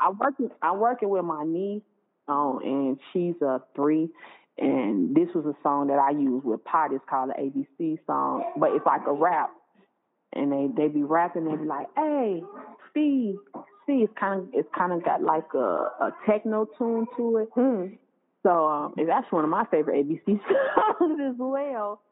I'm 0.00 0.18
working. 0.18 0.50
I'm 0.62 0.78
working 0.78 1.08
with 1.08 1.24
my 1.24 1.44
niece, 1.44 1.82
um, 2.28 2.60
and 2.62 2.98
she's 3.12 3.40
a 3.42 3.60
three. 3.74 4.08
And 4.58 5.14
this 5.14 5.28
was 5.34 5.44
a 5.46 5.54
song 5.62 5.86
that 5.86 5.98
I 5.98 6.10
use 6.10 6.42
with 6.44 6.64
Pot. 6.64 6.92
It's 6.92 7.04
called 7.08 7.30
the 7.30 7.34
ABC 7.40 7.98
song, 8.06 8.44
but 8.58 8.72
it's 8.72 8.84
like 8.84 9.02
a 9.06 9.12
rap. 9.12 9.50
And 10.32 10.50
they 10.52 10.68
they 10.76 10.88
be 10.88 11.04
rapping. 11.04 11.44
They 11.44 11.56
be 11.56 11.64
like, 11.64 11.86
"Hey, 11.96 12.42
Steve, 12.90 13.36
see, 13.86 14.02
it's 14.02 14.12
kind 14.18 14.40
of 14.40 14.48
it's 14.52 14.68
kind 14.76 14.92
of 14.92 15.04
got 15.04 15.22
like 15.22 15.54
a 15.54 15.58
a 15.58 16.14
techno 16.26 16.66
tune 16.76 17.06
to 17.16 17.36
it." 17.38 17.48
Hmm. 17.54 17.94
So 18.42 18.66
um, 18.66 18.94
it's 18.96 19.10
actually 19.10 19.36
one 19.36 19.44
of 19.44 19.50
my 19.50 19.64
favorite 19.70 20.06
ABC 20.06 20.24
songs 20.98 21.20
as 21.22 21.34
well. 21.38 22.02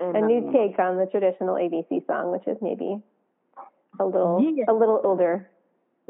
And, 0.00 0.16
A 0.16 0.20
new 0.20 0.48
um, 0.48 0.52
take 0.52 0.78
on 0.78 0.96
the 0.96 1.06
traditional 1.06 1.54
ABC 1.54 2.06
song, 2.06 2.32
which 2.32 2.46
is 2.46 2.56
maybe 2.60 3.00
a 3.98 4.04
little 4.04 4.42
Yeah. 4.42 4.64
a 4.68 4.72
little 4.74 5.00
older. 5.04 5.48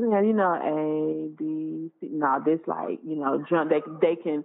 Yeah, 0.09 0.23
you 0.23 0.33
know, 0.33 0.54
A, 0.54 1.28
B, 1.37 1.90
C. 2.00 2.09
No, 2.12 2.40
this 2.45 2.61
like, 2.66 3.00
you 3.04 3.16
know, 3.16 3.45
jump. 3.49 3.71
They 3.71 3.83
they 4.00 4.16
can. 4.16 4.45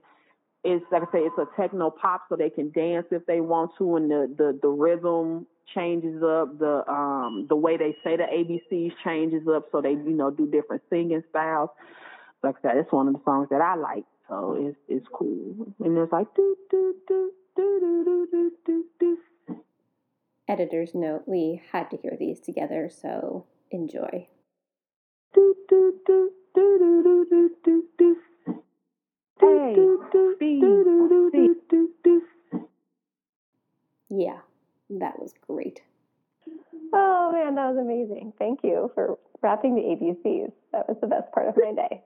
It's 0.63 0.83
like 0.91 1.03
I 1.03 1.11
say, 1.11 1.19
it's 1.19 1.37
a 1.37 1.45
techno 1.59 1.91
pop, 1.91 2.23
so 2.27 2.35
they 2.35 2.49
can 2.49 2.71
dance 2.71 3.05
if 3.11 3.25
they 3.25 3.39
want 3.39 3.71
to, 3.77 3.95
and 3.95 4.09
the 4.09 4.33
the 4.37 4.59
the 4.61 4.67
rhythm 4.67 5.45
changes 5.73 6.21
up. 6.23 6.57
The 6.59 6.83
um 6.89 7.45
the 7.47 7.55
way 7.55 7.77
they 7.77 7.95
say 8.03 8.17
the 8.17 8.23
ABCs 8.23 8.93
changes 9.03 9.47
up, 9.47 9.67
so 9.71 9.81
they 9.81 9.91
you 9.91 10.15
know 10.15 10.31
do 10.31 10.47
different 10.47 10.81
singing 10.89 11.23
styles. 11.29 11.69
Like 12.43 12.55
I 12.59 12.69
said, 12.69 12.77
it's 12.77 12.91
one 12.91 13.07
of 13.07 13.13
the 13.13 13.21
songs 13.23 13.47
that 13.51 13.61
I 13.61 13.75
like, 13.75 14.05
so 14.27 14.57
it's 14.59 14.77
it's 14.87 15.07
cool. 15.13 15.67
And 15.79 15.97
it's 15.97 16.11
like 16.11 16.33
do 16.35 16.55
do 16.69 16.95
do 17.07 17.31
do 17.55 17.79
do 17.79 18.03
do 18.03 18.27
do 18.31 18.51
do 18.65 18.85
do. 18.99 19.17
Editor's 20.47 20.93
note 20.93 21.23
we 21.27 21.61
had 21.71 21.89
to 21.91 21.97
hear 21.97 22.17
these 22.19 22.39
together, 22.39 22.89
so 22.91 23.45
enjoy. 23.71 24.27
A, 29.43 29.87
B, 30.39 30.61
C. 31.31 31.49
Yeah, 34.09 34.39
that 34.89 35.19
was 35.19 35.33
great. 35.45 35.81
Oh 36.93 37.31
man, 37.33 37.55
that 37.55 37.73
was 37.73 37.77
amazing. 37.77 38.33
Thank 38.39 38.61
you 38.63 38.91
for 38.95 39.17
rapping 39.41 39.75
the 39.75 39.81
ABCs. 39.81 40.51
That 40.71 40.87
was 40.87 40.97
the 41.01 41.07
best 41.07 41.31
part 41.33 41.47
of 41.49 41.57
my 41.57 41.73
day. 41.73 42.03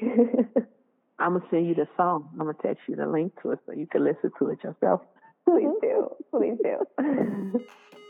I'm 1.18 1.34
gonna 1.34 1.44
send 1.50 1.66
you 1.66 1.74
the 1.74 1.88
song. 1.96 2.28
I'm 2.32 2.38
gonna 2.38 2.54
text 2.62 2.82
you 2.88 2.96
the 2.96 3.06
link 3.06 3.32
to 3.42 3.52
it 3.52 3.60
so 3.66 3.72
you 3.72 3.86
can 3.86 4.04
listen 4.04 4.30
to 4.38 4.50
it 4.50 4.62
yourself. 4.62 5.00
Please 5.44 5.68
do. 5.80 6.08
Please 6.30 6.58
do. 6.62 6.78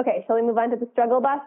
okay, 0.00 0.24
shall 0.26 0.36
we 0.36 0.42
move 0.42 0.58
on 0.58 0.70
to 0.70 0.76
the 0.76 0.88
struggle 0.92 1.20
bus? 1.20 1.40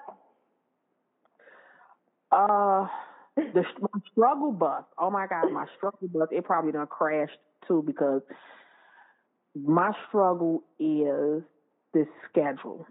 Uh, 2.32 2.88
the 3.36 3.63
my 3.82 4.00
struggle 4.12 4.51
bus. 4.51 4.84
Oh 4.98 5.10
my 5.10 5.27
God, 5.27 5.51
my 5.51 5.65
struggle 5.77 6.08
bus. 6.08 6.27
It 6.32 6.46
probably 6.46 6.72
done 6.72 6.88
crashed 6.88 7.38
too 7.68 7.84
because 7.86 8.22
my 9.56 9.91
struggle 10.08 10.63
is 10.79 11.44
this 11.94 12.08
schedule. 12.29 12.86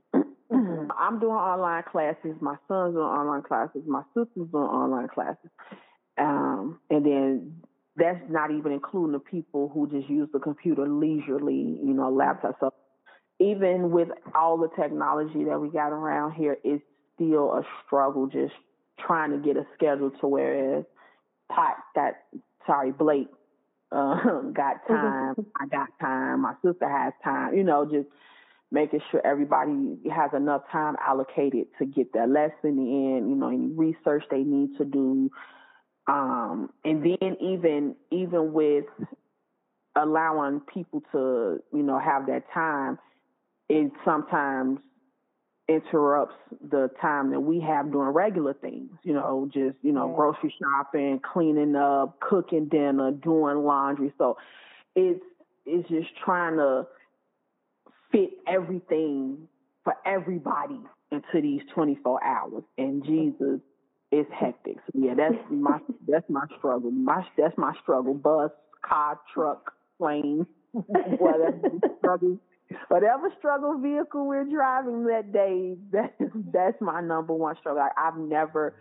I'm 0.51 1.21
doing 1.21 1.33
online 1.33 1.85
classes. 1.91 2.35
My 2.41 2.57
son's 2.67 2.95
doing 2.95 3.05
online 3.05 3.43
classes. 3.43 3.83
My 3.87 4.03
sister's 4.15 4.49
doing 4.51 4.65
online 4.65 5.09
classes. 5.09 5.51
Um, 6.19 6.81
and 6.91 7.05
then 7.05 7.53
that's 7.97 8.21
not 8.29 8.51
even 8.51 8.73
including 8.73 9.13
the 9.13 9.19
people 9.19 9.71
who 9.73 9.89
just 9.89 10.09
use 10.09 10.29
the 10.33 10.39
computer 10.39 10.89
leisurely, 10.89 11.79
you 11.83 11.95
know, 11.95 12.11
laptops. 12.11 12.55
So 12.61 12.73
even 13.41 13.91
with 13.91 14.09
all 14.35 14.57
the 14.59 14.69
technology 14.81 15.45
that 15.45 15.61
we 15.61 15.69
got 15.69 15.89
around 15.89 16.33
here, 16.33 16.59
it's 16.65 16.83
still 17.15 17.53
a 17.53 17.63
struggle 17.87 18.27
just 18.27 18.55
trying 19.07 19.31
to 19.31 19.39
get 19.39 19.57
a 19.57 19.67
schedule 19.75 20.11
to 20.21 20.27
where 20.27 20.85
Pot 21.49 21.77
got, 21.95 22.15
sorry, 22.67 22.93
Blake 22.93 23.29
uh, 23.93 24.17
got 24.53 24.87
time. 24.87 25.35
I 25.59 25.67
got 25.67 25.89
time. 26.01 26.43
My 26.43 26.55
sister 26.65 26.89
has 26.89 27.13
time. 27.25 27.55
You 27.55 27.65
know, 27.65 27.85
just 27.85 28.09
making 28.71 29.01
sure 29.11 29.25
everybody 29.25 29.97
has 30.15 30.31
enough 30.35 30.63
time 30.71 30.97
allocated 31.07 31.69
to 31.79 31.87
get 31.87 32.13
their 32.13 32.27
lesson 32.27 32.79
in. 32.79 33.27
You 33.29 33.35
know, 33.37 33.49
any 33.49 33.73
research 33.73 34.25
they 34.31 34.43
need 34.43 34.77
to 34.79 34.85
do. 34.85 35.31
Um, 36.07 36.71
and 36.85 37.05
then 37.05 37.37
even 37.41 37.95
even 38.11 38.53
with 38.53 38.87
allowing 39.97 40.61
people 40.61 41.03
to, 41.13 41.59
you 41.73 41.83
know, 41.83 41.99
have 41.99 42.27
that 42.27 42.45
time, 42.53 42.99
it 43.69 43.93
sometimes 44.05 44.79
interrupts 45.69 46.35
the 46.71 46.91
time 47.01 47.31
that 47.31 47.41
we 47.41 47.61
have 47.61 47.93
doing 47.93 48.09
regular 48.09 48.55
things, 48.55 48.91
you 49.03 49.13
know, 49.13 49.49
just, 49.53 49.77
you 49.83 49.93
know, 49.93 50.07
Right. 50.09 50.17
grocery 50.17 50.55
shopping, 50.61 51.21
cleaning 51.21 51.77
up, 51.77 52.19
cooking 52.21 52.69
dinner, 52.69 53.11
doing 53.13 53.65
laundry. 53.65 54.13
So 54.19 54.39
it's 54.97 55.23
it's 55.67 55.89
just 55.91 56.09
trying 56.25 56.57
to 56.57 56.87
fit 58.11 58.31
everything 58.47 59.47
for 59.85 59.95
everybody 60.07 60.81
into 61.13 61.43
these 61.43 61.61
24 61.75 62.25
hours. 62.25 62.63
And 62.79 63.05
Jesus 63.05 63.61
is 64.11 64.27
hectic. 64.33 64.77
So 64.87 64.99
yeah, 64.99 65.15
that's 65.15 65.37
my 65.51 65.79
that's 66.07 66.29
my 66.31 66.47
struggle. 66.59 66.91
My 66.91 67.27
that's 67.37 67.57
my 67.59 67.75
struggle. 67.83 68.15
Bus, 68.15 68.51
car, 68.83 69.21
truck, 69.35 69.73
plane, 69.99 70.47
whatever 70.73 71.59
struggle 71.99 72.39
whatever 72.89 73.33
struggle 73.39 73.79
vehicle 73.79 74.27
we're 74.27 74.45
driving 74.45 75.05
that 75.07 75.33
day, 75.33 75.77
that's 75.93 76.13
that's 76.53 76.81
my 76.81 77.01
number 77.01 77.35
one 77.35 77.57
struggle. 77.61 77.83
Like, 77.83 77.93
I've 77.97 78.19
never, 78.19 78.75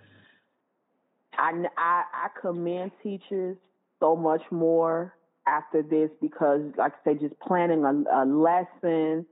I, 1.38 1.52
I 1.78 2.04
I 2.14 2.28
commend 2.40 2.92
teachers 3.04 3.58
so 4.00 4.16
much 4.16 4.42
more 4.52 5.14
after 5.48 5.82
this 5.82 6.10
because, 6.22 6.62
like 6.78 6.94
I 7.06 7.14
say, 7.14 7.20
just 7.20 7.40
planning 7.40 7.84
a, 7.84 8.24
a 8.24 8.26
lesson, 8.26 9.26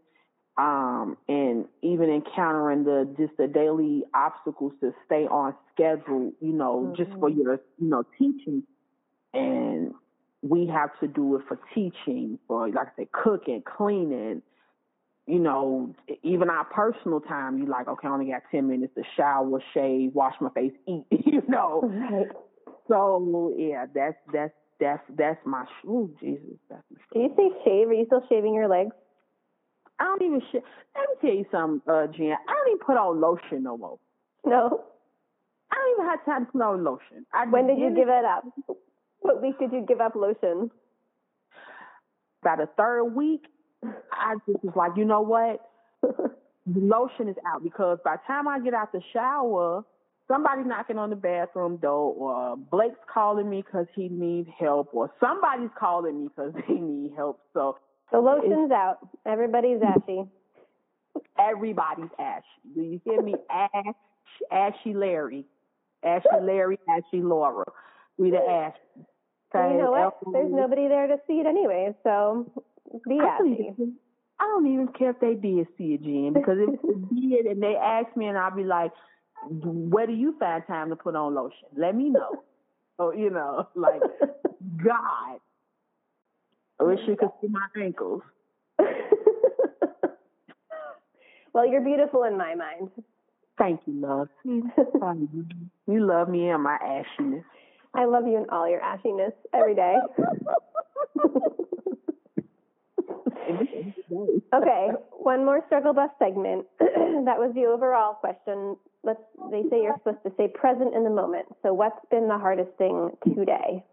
um, 0.58 1.18
and 1.28 1.66
even 1.82 2.10
encountering 2.10 2.86
the 2.86 3.14
just 3.18 3.38
the 3.38 3.48
daily 3.48 4.04
obstacles 4.14 4.74
to 4.82 4.94
stay 5.06 5.26
on 5.28 5.54
schedule. 5.74 6.32
You 6.40 6.54
know, 6.54 6.94
just 6.98 7.12
for 7.20 7.30
your 7.30 7.60
you 7.78 7.90
know 7.90 8.04
teaching, 8.18 8.64
we 10.56 10.68
have 10.68 10.98
to 11.02 11.08
do 11.08 11.36
it 11.36 11.42
for 11.48 11.60
teaching, 11.74 12.40
for 12.48 12.70
like 12.70 12.88
I 12.98 13.04
say, 13.04 13.10
cooking, 13.12 13.64
cleaning. 13.78 14.42
You 15.28 15.40
know, 15.40 15.94
even 16.24 16.50
our 16.52 16.66
personal 16.66 17.20
time. 17.20 17.58
You 17.58 17.66
like, 17.66 17.88
okay, 17.88 18.08
I 18.08 18.12
only 18.12 18.28
got 18.28 18.44
ten 18.52 18.68
minutes 18.68 18.94
to 18.96 19.04
shower, 19.18 19.60
shave, 19.74 20.14
wash 20.14 20.36
my 20.40 20.50
face, 20.52 20.72
eat. 20.88 21.06
You 21.10 21.42
know, 21.48 21.82
Right. 21.84 22.28
so 22.88 23.54
yeah, 23.58 23.86
that's 23.94 24.18
that's 24.32 24.54
that's 24.80 25.04
that's 25.18 25.40
my 25.46 25.66
oh 25.88 26.10
Jesus, 26.22 26.58
that's 26.70 26.84
my 26.92 27.00
Do 27.14 27.20
you 27.22 27.34
say 27.36 27.50
shave? 27.66 27.88
Are 27.90 27.94
you 27.94 28.06
still 28.06 28.24
shaving 28.30 28.54
your 28.54 28.68
legs? 28.68 28.92
I 30.00 30.04
don't 30.04 30.22
even 30.22 30.42
sh- 30.52 30.62
let 30.96 31.10
me 31.10 31.16
tell 31.22 31.36
you 31.38 31.46
something, 31.52 31.82
uh, 31.92 32.08
Jen. 32.08 32.36
I 32.48 32.54
don't 32.54 32.68
even 32.76 32.86
put 32.86 32.98
on 32.98 33.20
lotion 33.20 33.64
no 33.64 33.78
more. 33.78 33.98
No. 34.46 34.84
I 35.72 35.76
don't 35.76 35.92
even 35.94 36.06
have 36.12 36.26
time 36.26 36.46
to 36.46 36.52
put 36.52 36.62
on 36.62 36.84
lotion. 36.84 37.26
I 37.34 37.46
When 37.46 37.66
did 37.68 37.80
you 37.80 37.90
give 37.96 38.10
it 38.10 38.26
up? 38.26 38.44
What 39.26 39.42
week 39.42 39.58
did 39.60 39.72
you 39.72 39.84
give 39.88 40.02
up 40.02 40.16
lotion? 40.16 40.70
About 42.44 42.60
the 42.60 42.70
third 42.78 43.06
week, 43.06 43.42
I 43.84 44.36
just 44.48 44.64
was 44.64 44.74
like, 44.76 44.92
you 44.98 45.06
know 45.06 45.22
what? 45.22 45.62
The 46.68 46.80
lotion 46.80 47.30
is 47.30 47.36
out 47.48 47.64
because 47.64 48.00
by 48.04 48.16
the 48.16 48.22
time 48.26 48.48
I 48.48 48.60
get 48.60 48.74
out 48.74 48.92
the 48.92 49.00
shower, 49.14 49.84
somebody's 50.28 50.66
knocking 50.66 50.98
on 50.98 51.12
the 51.12 51.16
bathroom 51.16 51.78
door, 51.78 52.12
or 52.18 52.58
Blake's 52.58 52.98
calling 53.14 53.48
me 53.48 53.62
because 53.62 53.86
he 53.96 54.10
needs 54.10 54.50
help, 54.60 54.90
or 54.92 55.12
somebody's 55.20 55.70
calling 55.80 56.22
me 56.24 56.28
because 56.28 56.54
they 56.68 56.74
need 56.74 57.12
help. 57.16 57.40
So 57.54 57.78
The 58.12 58.18
lotion's 58.18 58.72
out. 58.72 58.98
Everybody's 59.28 59.80
ashy. 59.84 60.24
everybody's 61.38 62.10
ashy. 62.18 62.46
Do 62.74 62.82
you 62.82 63.00
hear 63.06 63.22
me? 63.22 63.36
Ash, 63.52 63.96
ashy 64.52 64.96
Larry, 64.96 65.46
ashy 66.04 66.26
Larry, 66.42 66.80
ashy 66.90 67.22
Laura. 67.22 67.66
We 68.18 68.32
the 68.32 68.38
ashy. 68.50 69.06
You 69.56 69.78
know 69.78 69.92
what? 69.92 70.18
There's 70.34 70.52
nobody 70.52 70.88
there 70.88 71.08
to 71.08 71.18
see 71.28 71.40
it 71.40 71.46
anyway, 71.46 71.94
so 72.04 72.52
be 73.08 73.20
I 73.20 73.40
even, 73.44 73.96
I 74.40 74.44
don't 74.44 74.68
even 74.68 74.88
care 74.90 75.12
if 75.12 75.20
they 75.20 75.34
did 75.34 75.68
see 75.78 75.94
it, 75.96 76.04
Jen, 76.04 76.34
because 76.34 76.58
if 76.60 76.82
they 76.82 77.16
did 77.22 77.46
and 77.46 77.62
they 77.62 77.76
ask 77.76 78.16
me, 78.16 78.28
and 78.28 78.38
I'll 78.38 78.56
be 78.56 78.64
like, 78.64 78.92
"Where 79.50 80.08
do 80.08 80.14
you 80.14 80.36
find 80.40 80.64
time 80.68 80.90
to 80.90 80.96
put 80.96 81.16
on 81.16 81.34
lotion? 81.36 81.68
Let 81.76 81.96
me 81.96 82.10
know." 82.10 82.44
Oh, 82.98 83.12
you 83.12 83.30
know, 83.30 83.68
like 83.76 84.00
God. 84.82 85.40
I 86.80 86.84
wish 86.84 87.00
you 87.06 87.18
could 87.18 87.28
see 87.42 87.50
my 87.50 87.68
ankles. 87.78 88.22
well, 91.54 91.68
you're 91.68 91.84
beautiful 91.84 92.24
in 92.24 92.38
my 92.38 92.56
mind. 92.56 92.90
Thank 93.58 93.82
you, 93.86 94.00
love. 94.00 94.30
you 94.46 96.06
love 96.08 96.30
me 96.30 96.50
and 96.50 96.64
my 96.64 96.78
ashiness. 96.82 97.44
I 97.96 98.06
love 98.06 98.28
you 98.28 98.38
in 98.38 98.46
all 98.50 98.70
your 98.70 98.82
ashiness 98.82 99.32
every 99.54 99.76
day. 99.76 99.96
okay, 104.54 104.90
one 105.12 105.46
more 105.46 105.62
struggle 105.68 105.94
bus 105.94 106.10
segment. 106.20 106.66
that 106.80 107.38
was 107.40 107.52
the 107.56 107.66
overall 107.66 108.14
question. 108.16 108.76
Let's. 109.04 109.20
They 109.52 109.64
say 109.70 109.82
you're 109.84 109.96
supposed 110.04 110.24
to 110.26 110.32
stay 110.34 110.48
present 110.48 110.96
in 110.96 111.04
the 111.04 111.10
moment. 111.10 111.46
So, 111.64 111.74
what's 111.74 112.00
been 112.10 112.28
the 112.28 112.38
hardest 112.38 112.72
thing 112.78 113.12
today? 113.36 113.84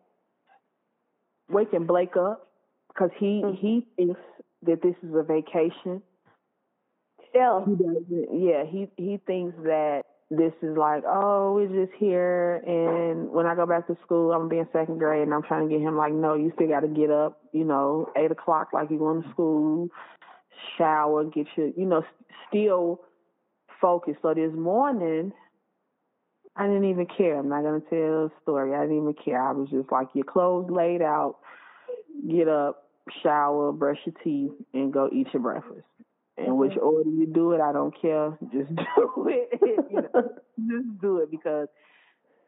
Waking 1.50 1.86
Blake 1.86 2.16
up 2.16 2.48
because 2.88 3.10
he 3.18 3.42
Mm. 3.44 3.56
he 3.58 3.86
thinks 3.96 4.20
that 4.62 4.80
this 4.82 4.94
is 5.02 5.14
a 5.14 5.22
vacation. 5.22 6.02
Still, 7.28 7.64
He 7.66 7.74
doesn't. 7.76 8.40
Yeah, 8.40 8.64
he 8.64 8.88
he 8.96 9.18
thinks 9.26 9.56
that 9.64 10.02
this 10.34 10.54
is 10.62 10.78
like, 10.78 11.02
oh, 11.06 11.52
we're 11.54 11.84
just 11.84 11.94
here, 11.98 12.62
and 12.66 13.30
when 13.30 13.44
I 13.44 13.54
go 13.54 13.66
back 13.66 13.86
to 13.88 13.96
school, 14.02 14.32
I'm 14.32 14.48
gonna 14.48 14.48
be 14.48 14.58
in 14.58 14.68
second 14.72 14.98
grade, 14.98 15.22
and 15.22 15.34
I'm 15.34 15.42
trying 15.42 15.68
to 15.68 15.74
get 15.74 15.86
him 15.86 15.94
like, 15.94 16.14
no, 16.14 16.34
you 16.34 16.50
still 16.54 16.68
got 16.68 16.80
to 16.80 16.88
get 16.88 17.10
up, 17.10 17.42
you 17.52 17.64
know, 17.64 18.08
eight 18.16 18.30
o'clock, 18.30 18.68
like 18.72 18.88
you're 18.88 18.98
going 18.98 19.22
to 19.22 19.30
school, 19.30 19.88
shower, 20.78 21.24
get 21.24 21.46
your, 21.54 21.68
you 21.76 21.84
know, 21.84 22.02
still 22.48 23.02
focus. 23.78 24.14
So 24.22 24.32
this 24.32 24.52
morning, 24.54 25.32
I 26.56 26.66
didn't 26.66 26.88
even 26.88 27.06
care. 27.06 27.38
I'm 27.38 27.50
not 27.50 27.62
gonna 27.62 27.80
tell 27.90 28.26
a 28.26 28.30
story. 28.40 28.74
I 28.74 28.82
didn't 28.82 29.02
even 29.02 29.14
care. 29.22 29.46
I 29.46 29.52
was 29.52 29.68
just 29.68 29.92
like, 29.92 30.08
your 30.14 30.24
clothes 30.24 30.70
laid 30.70 31.02
out, 31.02 31.36
get 32.26 32.48
up, 32.48 32.88
shower, 33.22 33.70
brush 33.70 33.98
your 34.06 34.14
teeth, 34.24 34.52
and 34.72 34.94
go 34.94 35.10
eat 35.12 35.26
your 35.34 35.42
breakfast. 35.42 35.84
And 36.38 36.56
which 36.56 36.76
order 36.80 37.10
you 37.10 37.26
do 37.26 37.52
it, 37.52 37.60
I 37.60 37.72
don't 37.72 37.94
care. 38.00 38.36
Just 38.52 38.74
do 38.74 39.28
it. 39.28 39.60
you 39.90 40.02
know, 40.02 40.32
just 40.68 41.00
do 41.00 41.18
it 41.18 41.30
because 41.30 41.68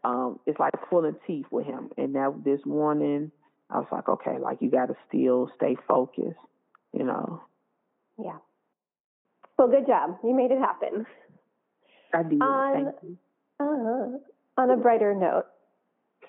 um 0.05 0.39
it's 0.47 0.59
like 0.59 0.73
pulling 0.89 1.17
teeth 1.27 1.47
with 1.51 1.67
him. 1.67 1.91
And 1.97 2.13
now 2.13 2.35
this 2.45 2.61
morning, 2.65 3.31
I 3.71 3.79
was 3.79 3.89
like, 3.93 4.09
okay, 4.09 4.39
like 4.39 4.59
you 4.61 4.71
got 4.71 4.87
to 4.87 4.97
still 5.09 5.51
stay 5.57 5.77
focused. 5.89 6.39
You 6.93 7.05
know, 7.05 7.43
yeah. 8.19 8.39
Well, 9.59 9.69
good 9.69 9.87
job. 9.87 10.19
You 10.25 10.35
made 10.35 10.51
it 10.51 10.59
happen. 10.59 11.07
I 12.13 12.23
did. 12.23 12.41
On- 12.41 12.73
Thank 12.75 12.95
you. 13.03 13.19
Uh, 13.61 14.61
on 14.61 14.71
a 14.71 14.77
brighter 14.77 15.15
note, 15.15 15.47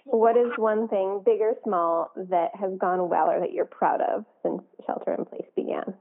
what 0.05 0.37
is 0.37 0.51
one 0.57 0.87
thing, 0.87 1.21
big 1.25 1.41
or 1.41 1.53
small, 1.63 2.11
that 2.15 2.51
has 2.59 2.71
gone 2.79 3.09
well 3.09 3.29
or 3.29 3.39
that 3.39 3.51
you're 3.53 3.65
proud 3.65 4.01
of 4.01 4.25
since 4.43 4.61
shelter 4.85 5.15
in 5.15 5.25
place 5.25 5.47
began? 5.55 5.93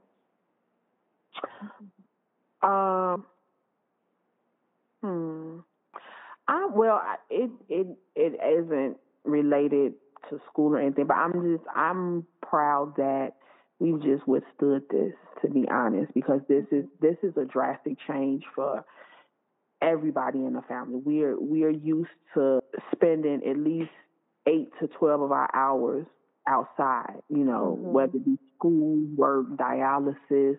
Um. 2.63 3.27
Hmm. 5.03 5.59
I 6.49 6.69
well, 6.73 7.01
I, 7.03 7.17
it 7.31 7.51
it 7.69 7.87
it 8.17 8.63
isn't 8.65 8.97
related 9.25 9.95
to 10.31 10.41
school 10.51 10.75
or 10.75 10.81
anything, 10.81 11.07
but 11.07 11.15
I'm 11.17 11.33
just 11.57 11.65
I'm 11.75 12.27
proud 12.43 12.95
that 12.97 13.33
we've 13.79 14.03
just 14.03 14.27
withstood 14.27 14.83
this. 14.91 15.13
To 15.43 15.51
be 15.51 15.67
honest, 15.71 16.13
because 16.15 16.41
this 16.49 16.65
is 16.71 16.85
this 17.01 17.17
is 17.23 17.37
a 17.37 17.45
drastic 17.45 17.99
change 18.07 18.45
for 18.55 18.85
everybody 19.83 20.39
in 20.39 20.55
the 20.55 20.63
family. 20.63 21.01
We're 21.05 21.39
we 21.39 21.65
are 21.65 21.71
used 21.71 22.11
to 22.35 22.61
spending 22.93 23.43
at 23.49 23.59
least 23.59 23.91
eight 24.47 24.71
to 24.81 24.89
twelve 24.89 25.21
of 25.23 25.33
our 25.33 25.51
hours 25.55 26.07
outside. 26.49 27.21
You 27.29 27.45
know, 27.45 27.79
Mhm. 27.81 27.93
whether 27.93 28.17
it 28.17 28.25
be 28.25 28.39
school, 28.57 29.07
work, 29.17 29.47
dialysis, 29.57 30.59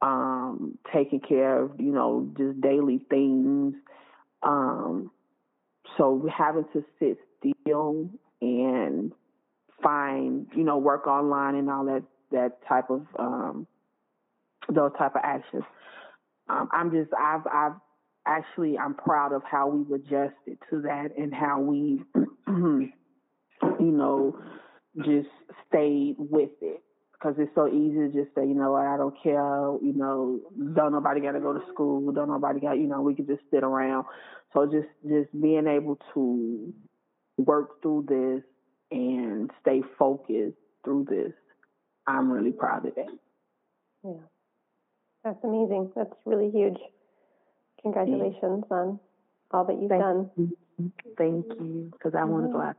um, 0.00 0.78
taking 0.92 1.20
care 1.20 1.62
of, 1.62 1.72
you 1.78 1.92
know, 1.92 2.28
just 2.36 2.60
daily 2.60 3.00
things. 3.10 3.74
Um, 4.42 5.10
so 5.96 6.28
having 6.36 6.64
to 6.72 6.84
sit 6.98 7.18
still 7.40 8.08
and 8.40 9.12
find, 9.82 10.46
you 10.54 10.64
know, 10.64 10.78
work 10.78 11.06
online 11.06 11.54
and 11.56 11.70
all 11.70 11.84
that 11.86 12.02
that 12.30 12.58
type 12.68 12.90
of 12.90 13.06
um 13.18 13.66
those 14.68 14.92
type 14.98 15.14
of 15.14 15.22
actions. 15.24 15.64
Um, 16.48 16.68
I'm 16.72 16.90
just 16.90 17.10
I've 17.18 17.46
I've 17.52 17.72
actually 18.26 18.78
I'm 18.78 18.94
proud 18.94 19.32
of 19.32 19.42
how 19.50 19.68
we've 19.68 19.90
adjusted 19.90 20.58
to 20.70 20.82
that 20.82 21.10
and 21.16 21.34
how 21.34 21.60
we 21.60 22.02
you 22.46 22.92
know 23.80 24.38
just 24.98 25.28
stayed 25.68 26.16
with 26.18 26.50
it 26.60 26.82
because 27.18 27.34
it's 27.38 27.54
so 27.54 27.66
easy 27.68 27.94
to 27.96 28.08
just 28.08 28.34
say, 28.34 28.46
you 28.46 28.54
know 28.54 28.72
what, 28.72 28.86
I 28.86 28.96
don't 28.96 29.14
care, 29.22 29.76
you 29.82 29.92
know, 29.94 30.40
don't 30.74 30.92
nobody 30.92 31.20
got 31.20 31.32
to 31.32 31.40
go 31.40 31.52
to 31.52 31.60
school, 31.72 32.12
don't 32.12 32.28
nobody 32.28 32.60
got, 32.60 32.78
you 32.78 32.86
know, 32.86 33.00
we 33.00 33.14
could 33.14 33.26
just 33.26 33.42
sit 33.50 33.64
around. 33.64 34.04
So 34.52 34.66
just 34.66 34.88
just 35.02 35.32
being 35.40 35.66
able 35.66 35.98
to 36.14 36.72
work 37.36 37.82
through 37.82 38.06
this 38.08 38.44
and 38.90 39.50
stay 39.60 39.82
focused 39.98 40.56
through 40.84 41.06
this, 41.10 41.32
I'm 42.06 42.30
really 42.30 42.52
proud 42.52 42.86
of 42.86 42.94
that. 42.94 43.18
Yeah. 44.04 44.12
That's 45.24 45.42
amazing. 45.44 45.92
That's 45.96 46.14
really 46.24 46.50
huge. 46.50 46.78
Congratulations 47.82 48.64
on 48.70 49.00
all 49.50 49.64
that 49.64 49.80
you've 49.80 49.90
Thank 49.90 50.02
done. 50.02 50.30
Thank 51.16 51.46
you, 51.60 51.90
because 51.92 52.14
I 52.16 52.24
want 52.24 52.44
to 52.44 52.48
mm-hmm. 52.48 52.58
go 52.58 52.62
out. 52.62 52.76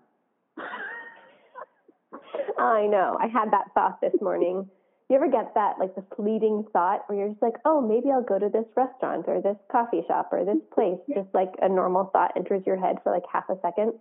I 2.60 2.88
know. 2.88 3.18
I 3.20 3.28
had 3.28 3.52
that 3.52 3.74
thought 3.74 4.02
this 4.02 4.14
morning. 4.22 4.70
You 5.10 5.16
ever 5.16 5.28
get 5.28 5.56
that, 5.56 5.80
like 5.80 5.96
the 5.96 6.04
fleeting 6.16 6.66
thought 6.72 7.02
where 7.08 7.18
you're 7.18 7.30
just 7.30 7.42
like, 7.42 7.56
oh, 7.66 7.82
maybe 7.82 8.12
I'll 8.12 8.22
go 8.22 8.38
to 8.38 8.50
this 8.50 8.66
restaurant 8.76 9.26
or 9.28 9.42
this 9.42 9.58
coffee 9.72 10.04
shop 10.08 10.30
or 10.32 10.46
this 10.46 10.62
place. 10.74 11.00
Just 11.14 11.34
like 11.34 11.52
a 11.62 11.70
normal 11.70 12.12
thought 12.14 12.34
enters 12.36 12.62
your 12.66 12.80
head 12.80 12.98
for 13.04 13.12
like 13.12 13.24
half 13.32 13.50
a 13.50 13.56
second. 13.62 13.94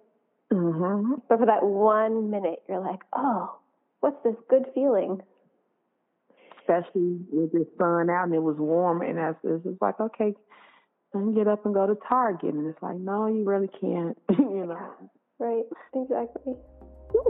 Mm-hmm. 0.53 1.15
But 1.29 1.39
for 1.39 1.47
that 1.47 1.63
one 1.63 2.31
minute, 2.31 2.63
you're 2.69 2.81
like, 2.81 3.01
oh, 3.15 3.59
what's 4.01 4.23
this 4.25 4.37
good 4.51 4.67
feeling? 4.75 5.21
Especially 6.61 7.19
with 7.33 7.53
the 7.53 7.67
sun 7.79 8.11
out 8.11 8.25
and 8.25 8.35
it 8.35 8.43
was 8.43 8.57
warm, 8.59 9.01
and 9.01 9.17
that's 9.17 9.39
it's 9.43 9.65
just 9.65 9.81
like 9.81 9.99
okay, 9.99 10.35
I 11.15 11.19
can 11.19 11.35
get 11.35 11.49
up 11.49 11.65
and 11.65 11.73
go 11.73 11.87
to 11.87 11.97
Target, 12.07 12.53
and 12.53 12.67
it's 12.67 12.83
like 12.83 12.97
no, 12.97 13.27
you 13.27 13.45
really 13.45 13.71
can't, 13.81 14.19
you 14.39 14.67
know. 14.67 14.95
Right, 15.39 15.65
exactly. 15.95 16.55
Ugh. 17.15 17.25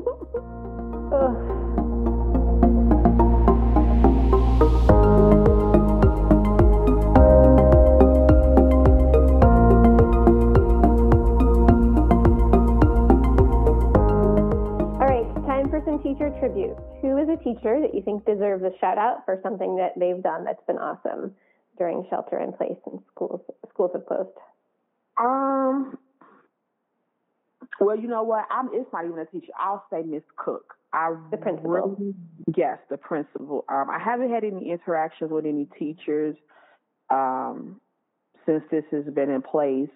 All 14.91 15.07
right, 15.07 15.25
time 15.47 15.71
for 15.71 15.81
some 15.85 16.03
teacher 16.03 16.31
tribute. 16.41 16.77
Who 17.01 17.17
is 17.19 17.29
a 17.29 17.37
teacher 17.43 17.81
that 17.81 17.95
you 17.95 18.03
think 18.03 18.25
deserves 18.27 18.65
a 18.65 18.71
shout 18.81 18.99
out 18.99 19.25
for 19.25 19.39
something 19.43 19.77
that 19.77 19.93
they've 19.99 20.23
done 20.23 20.45
that's 20.45 20.65
been 20.67 20.79
awesome 20.79 21.35
during 21.77 22.05
shelter 22.11 22.41
in 22.41 22.53
place 22.53 22.79
and 22.87 23.01
schools 23.13 23.41
schools 23.71 23.93
have 23.95 24.07
closed? 24.07 24.31
Um. 25.21 25.99
Well, 27.81 27.97
you 27.99 28.09
know 28.09 28.23
what? 28.23 28.45
I'm. 28.51 28.69
It's 28.73 28.93
not 28.93 29.05
even 29.05 29.19
a 29.19 29.27
teacher. 29.27 29.53
I'll 29.59 29.85
say 29.91 30.03
Miss 30.03 30.23
Cook. 30.37 30.75
I 30.93 31.15
The 31.31 31.37
principal. 31.37 31.71
Really, 31.71 32.15
yes, 32.57 32.79
the 32.91 32.97
principal. 32.97 33.65
Um, 33.69 33.89
I 33.91 33.99
haven't 34.03 34.31
had 34.31 34.43
any 34.45 34.71
interactions 34.71 35.31
with 35.31 35.45
any 35.47 35.67
teachers 35.79 36.37
um, 37.11 37.81
since 38.47 38.63
this 38.71 38.85
has 38.91 39.05
been 39.15 39.31
in 39.31 39.43
place, 39.43 39.91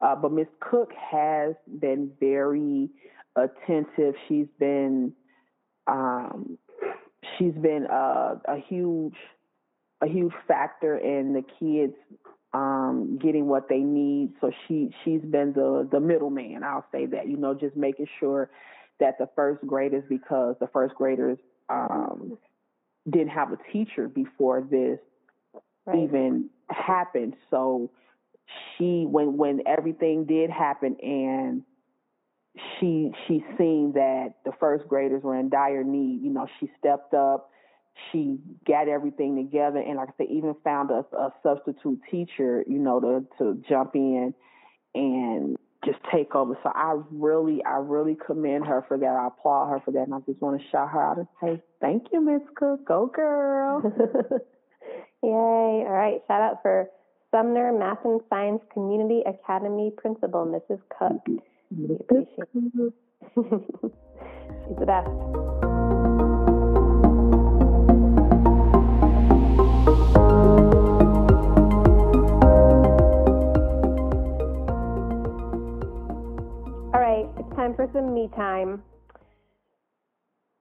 Uh, 0.00 0.14
but 0.14 0.32
Miss 0.32 0.48
Cook 0.60 0.90
has 0.92 1.54
been 1.80 2.10
very 2.20 2.90
attentive. 3.36 4.14
She's 4.28 4.46
been 4.58 5.12
um, 5.86 6.58
she's 7.38 7.54
been 7.54 7.86
a, 7.90 8.40
a 8.46 8.56
huge 8.68 9.16
a 10.02 10.06
huge 10.06 10.32
factor 10.46 10.98
in 10.98 11.32
the 11.32 11.42
kids 11.58 11.94
um, 12.54 13.18
getting 13.22 13.46
what 13.48 13.68
they 13.68 13.80
need. 13.80 14.34
So 14.40 14.52
she 14.68 14.90
she's 15.04 15.22
been 15.22 15.52
the 15.54 15.88
the 15.92 16.00
middleman. 16.00 16.62
I'll 16.64 16.86
say 16.92 17.06
that 17.08 17.28
you 17.28 17.36
know 17.38 17.54
just 17.54 17.76
making 17.76 18.08
sure 18.20 18.50
that 19.00 19.18
the 19.18 19.28
first 19.36 19.66
graders 19.66 20.04
because 20.08 20.56
the 20.60 20.68
first 20.68 20.94
graders 20.96 21.38
um, 21.70 22.38
didn't 23.10 23.30
have 23.30 23.52
a 23.52 23.58
teacher 23.72 24.08
before 24.08 24.62
this 24.62 25.00
Right. 25.86 25.96
even 26.04 26.50
happened. 26.70 27.36
So 27.50 27.90
she 28.78 29.06
when 29.08 29.36
when 29.36 29.62
everything 29.66 30.24
did 30.26 30.50
happen 30.50 30.96
and 31.02 31.62
she 32.78 33.12
she 33.26 33.44
seen 33.58 33.92
that 33.94 34.34
the 34.44 34.52
first 34.60 34.86
graders 34.88 35.22
were 35.22 35.36
in 35.38 35.48
dire 35.50 35.84
need, 35.84 36.22
you 36.22 36.30
know, 36.30 36.46
she 36.60 36.70
stepped 36.78 37.14
up, 37.14 37.50
she 38.10 38.38
got 38.66 38.88
everything 38.88 39.36
together 39.36 39.78
and 39.78 39.96
like 39.96 40.08
I 40.08 40.12
said, 40.18 40.26
even 40.30 40.54
found 40.64 40.90
a, 40.90 41.04
a 41.16 41.32
substitute 41.42 42.00
teacher, 42.10 42.64
you 42.66 42.78
know, 42.78 43.00
to 43.00 43.26
to 43.38 43.62
jump 43.68 43.94
in 43.94 44.34
and 44.94 45.56
just 45.84 45.98
take 46.12 46.34
over. 46.34 46.58
So 46.62 46.70
I 46.74 46.98
really, 47.10 47.62
I 47.64 47.76
really 47.76 48.16
commend 48.26 48.66
her 48.66 48.84
for 48.88 48.96
that. 48.96 49.06
I 49.06 49.28
applaud 49.28 49.70
her 49.70 49.80
for 49.84 49.90
that, 49.92 50.02
and 50.02 50.14
I 50.14 50.20
just 50.26 50.40
want 50.40 50.60
to 50.60 50.66
shout 50.70 50.90
her 50.90 51.02
out 51.02 51.18
and 51.18 51.28
say, 51.42 51.62
"Thank 51.80 52.06
you, 52.12 52.20
Miss 52.20 52.42
Cook. 52.56 52.86
Go, 52.86 53.06
girl." 53.06 53.82
Yay. 55.22 55.30
All 55.30 55.88
right. 55.88 56.20
Shout 56.28 56.42
out 56.42 56.62
for 56.62 56.88
Sumner 57.30 57.72
Math 57.72 58.04
and 58.04 58.20
Science 58.28 58.62
Community 58.72 59.22
Academy 59.26 59.90
Principal, 59.96 60.46
Mrs. 60.46 60.80
Cook. 60.98 61.22
Mm-hmm. 61.28 61.88
We 61.88 61.96
appreciate 61.96 62.48
it. 62.54 62.92
She's 64.68 64.78
the 64.78 64.86
best. 64.86 65.73
Time 77.64 77.74
for 77.74 77.88
some 77.94 78.12
me 78.12 78.28
time. 78.36 78.82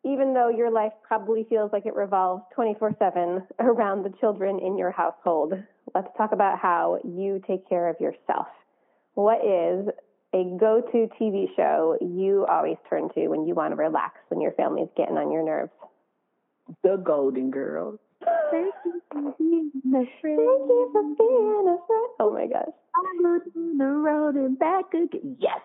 Even 0.05 0.33
though 0.33 0.49
your 0.49 0.71
life 0.71 0.93
probably 1.05 1.45
feels 1.49 1.71
like 1.73 1.85
it 1.85 1.95
revolves 1.95 2.43
24 2.55 2.95
7 2.99 3.43
around 3.59 4.03
the 4.03 4.13
children 4.19 4.59
in 4.59 4.77
your 4.77 4.91
household, 4.91 5.53
let's 5.93 6.07
talk 6.17 6.31
about 6.31 6.59
how 6.59 6.99
you 7.03 7.41
take 7.47 7.67
care 7.67 7.89
of 7.89 7.95
yourself. 7.99 8.47
What 9.15 9.39
is 9.45 9.87
a 10.33 10.57
go 10.59 10.81
to 10.91 11.09
TV 11.21 11.47
show 11.55 11.97
you 12.01 12.45
always 12.49 12.77
turn 12.89 13.09
to 13.15 13.27
when 13.27 13.45
you 13.45 13.53
want 13.53 13.71
to 13.71 13.75
relax 13.75 14.15
when 14.29 14.41
your 14.41 14.53
family's 14.53 14.89
getting 14.95 15.17
on 15.17 15.31
your 15.31 15.43
nerves? 15.43 15.71
the 16.81 16.95
Golden 16.95 17.51
Girls. 17.51 17.99
Thank 18.49 18.73
you 18.85 19.01
for 19.11 19.35
being 19.37 19.71
a 19.87 19.91
Thank 19.91 20.21
you 20.23 20.89
for 20.93 21.03
being 21.03 21.67
a 21.67 21.77
friend. 21.85 22.09
Oh 22.21 22.31
my 22.33 22.47
gosh. 22.47 22.73
I'm 22.95 23.25
on 23.25 23.77
the 23.77 23.85
road 23.85 24.35
and 24.35 24.57
back 24.57 24.93
again. 24.93 25.35
Yes. 25.39 25.59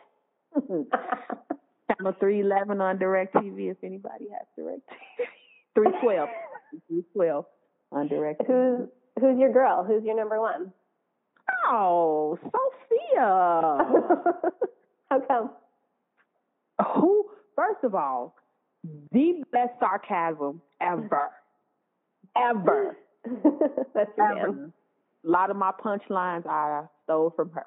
Channel 0.68 2.14
311 2.20 2.80
on 2.80 2.98
DirecTV 2.98 3.70
if 3.70 3.76
anybody 3.82 4.26
has 4.32 4.46
DirecTV. 4.58 4.80
312. 5.74 6.28
312 6.88 7.44
on 7.92 8.08
DirecTV. 8.08 8.46
who's 8.46 8.88
who's 9.20 9.38
your 9.38 9.52
girl? 9.52 9.84
Who's 9.84 10.04
your 10.04 10.16
number 10.16 10.40
one? 10.40 10.72
Oh, 11.66 12.38
Sophia. 12.42 13.20
How 15.10 15.20
come? 15.26 15.50
Who, 16.94 17.24
first 17.56 17.82
of 17.84 17.94
all, 17.94 18.34
the 19.12 19.42
best 19.52 19.72
sarcasm 19.80 20.60
ever. 20.80 21.30
Ever. 22.36 22.96
That's 23.94 24.10
your 24.16 24.34
man. 24.34 24.38
Ever. 24.42 24.72
A 25.24 25.30
lot 25.30 25.50
of 25.50 25.56
my 25.56 25.72
punchlines 25.84 26.46
I 26.46 26.84
stole 27.04 27.32
from 27.34 27.50
her. 27.50 27.66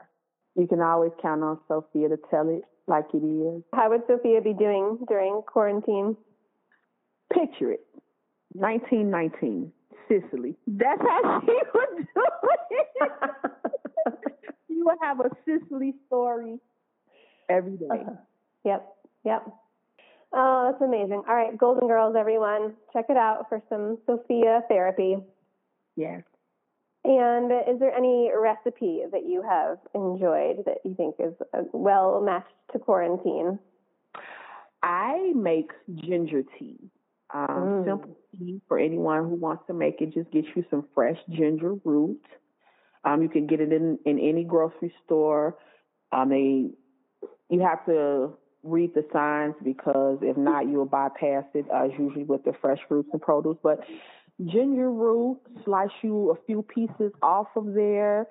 You 0.55 0.67
can 0.67 0.81
always 0.81 1.11
count 1.21 1.43
on 1.43 1.59
Sophia 1.67 2.09
to 2.09 2.17
tell 2.29 2.47
it 2.49 2.63
like 2.87 3.05
it 3.13 3.17
is. 3.17 3.63
How 3.73 3.89
would 3.89 4.01
Sophia 4.07 4.41
be 4.41 4.53
doing 4.53 4.99
during 5.07 5.41
quarantine? 5.45 6.17
Picture 7.33 7.71
it. 7.71 7.85
1919, 8.53 9.71
Sicily. 10.07 10.55
That's 10.67 11.01
how 11.01 11.41
she 11.45 11.59
would 11.73 12.07
do 12.13 12.23
it. 12.71 13.11
she 14.67 14.81
would 14.83 14.97
have 15.01 15.19
a 15.21 15.29
Sicily 15.45 15.93
story 16.07 16.59
every 17.49 17.77
day. 17.77 17.85
Uh-huh. 17.89 18.11
Yep, 18.65 18.95
yep. 19.23 19.47
Oh, 20.33 20.69
that's 20.71 20.81
amazing. 20.81 21.23
All 21.27 21.35
right, 21.35 21.57
Golden 21.57 21.87
Girls, 21.87 22.15
everyone, 22.17 22.73
check 22.93 23.05
it 23.09 23.17
out 23.17 23.47
for 23.49 23.61
some 23.69 23.97
Sophia 24.05 24.61
therapy. 24.69 25.17
Yes. 25.95 26.23
And 27.03 27.51
is 27.67 27.79
there 27.79 27.93
any 27.93 28.29
recipe 28.35 29.01
that 29.11 29.25
you 29.25 29.41
have 29.41 29.79
enjoyed 29.95 30.65
that 30.65 30.77
you 30.85 30.93
think 30.95 31.15
is 31.19 31.33
uh, 31.53 31.63
well 31.73 32.21
matched 32.21 32.53
to 32.73 32.79
quarantine? 32.79 33.57
I 34.83 35.33
make 35.35 35.71
ginger 35.95 36.43
tea. 36.57 36.77
Um, 37.33 37.47
Mm. 37.47 37.85
Simple 37.85 38.17
tea 38.37 38.61
for 38.67 38.77
anyone 38.77 39.29
who 39.29 39.35
wants 39.35 39.63
to 39.67 39.73
make 39.73 40.01
it. 40.01 40.13
Just 40.13 40.29
get 40.31 40.45
you 40.55 40.63
some 40.69 40.85
fresh 40.93 41.17
ginger 41.29 41.73
root. 41.85 42.21
Um, 43.03 43.23
you 43.23 43.29
can 43.29 43.47
get 43.47 43.61
it 43.61 43.71
in, 43.71 43.97
in 44.05 44.19
any 44.19 44.43
grocery 44.43 44.93
store. 45.05 45.57
Um, 46.11 46.29
they, 46.29 46.69
you 47.49 47.61
have 47.61 47.83
to 47.85 48.33
read 48.63 48.93
the 48.93 49.03
signs 49.11 49.55
because 49.63 50.19
if 50.21 50.37
not, 50.37 50.67
you'll 50.67 50.85
bypass 50.85 51.45
it. 51.55 51.65
Uh, 51.73 51.85
usually 51.85 52.25
with 52.25 52.43
the 52.43 52.53
fresh 52.61 52.77
fruits 52.87 53.09
and 53.11 53.21
produce. 53.21 53.57
But 53.63 53.79
ginger 54.45 54.91
root, 54.91 55.39
slice 55.65 55.89
you 56.01 56.31
a 56.31 56.45
few 56.45 56.63
pieces 56.63 57.11
off 57.21 57.47
of 57.55 57.73
there. 57.73 58.27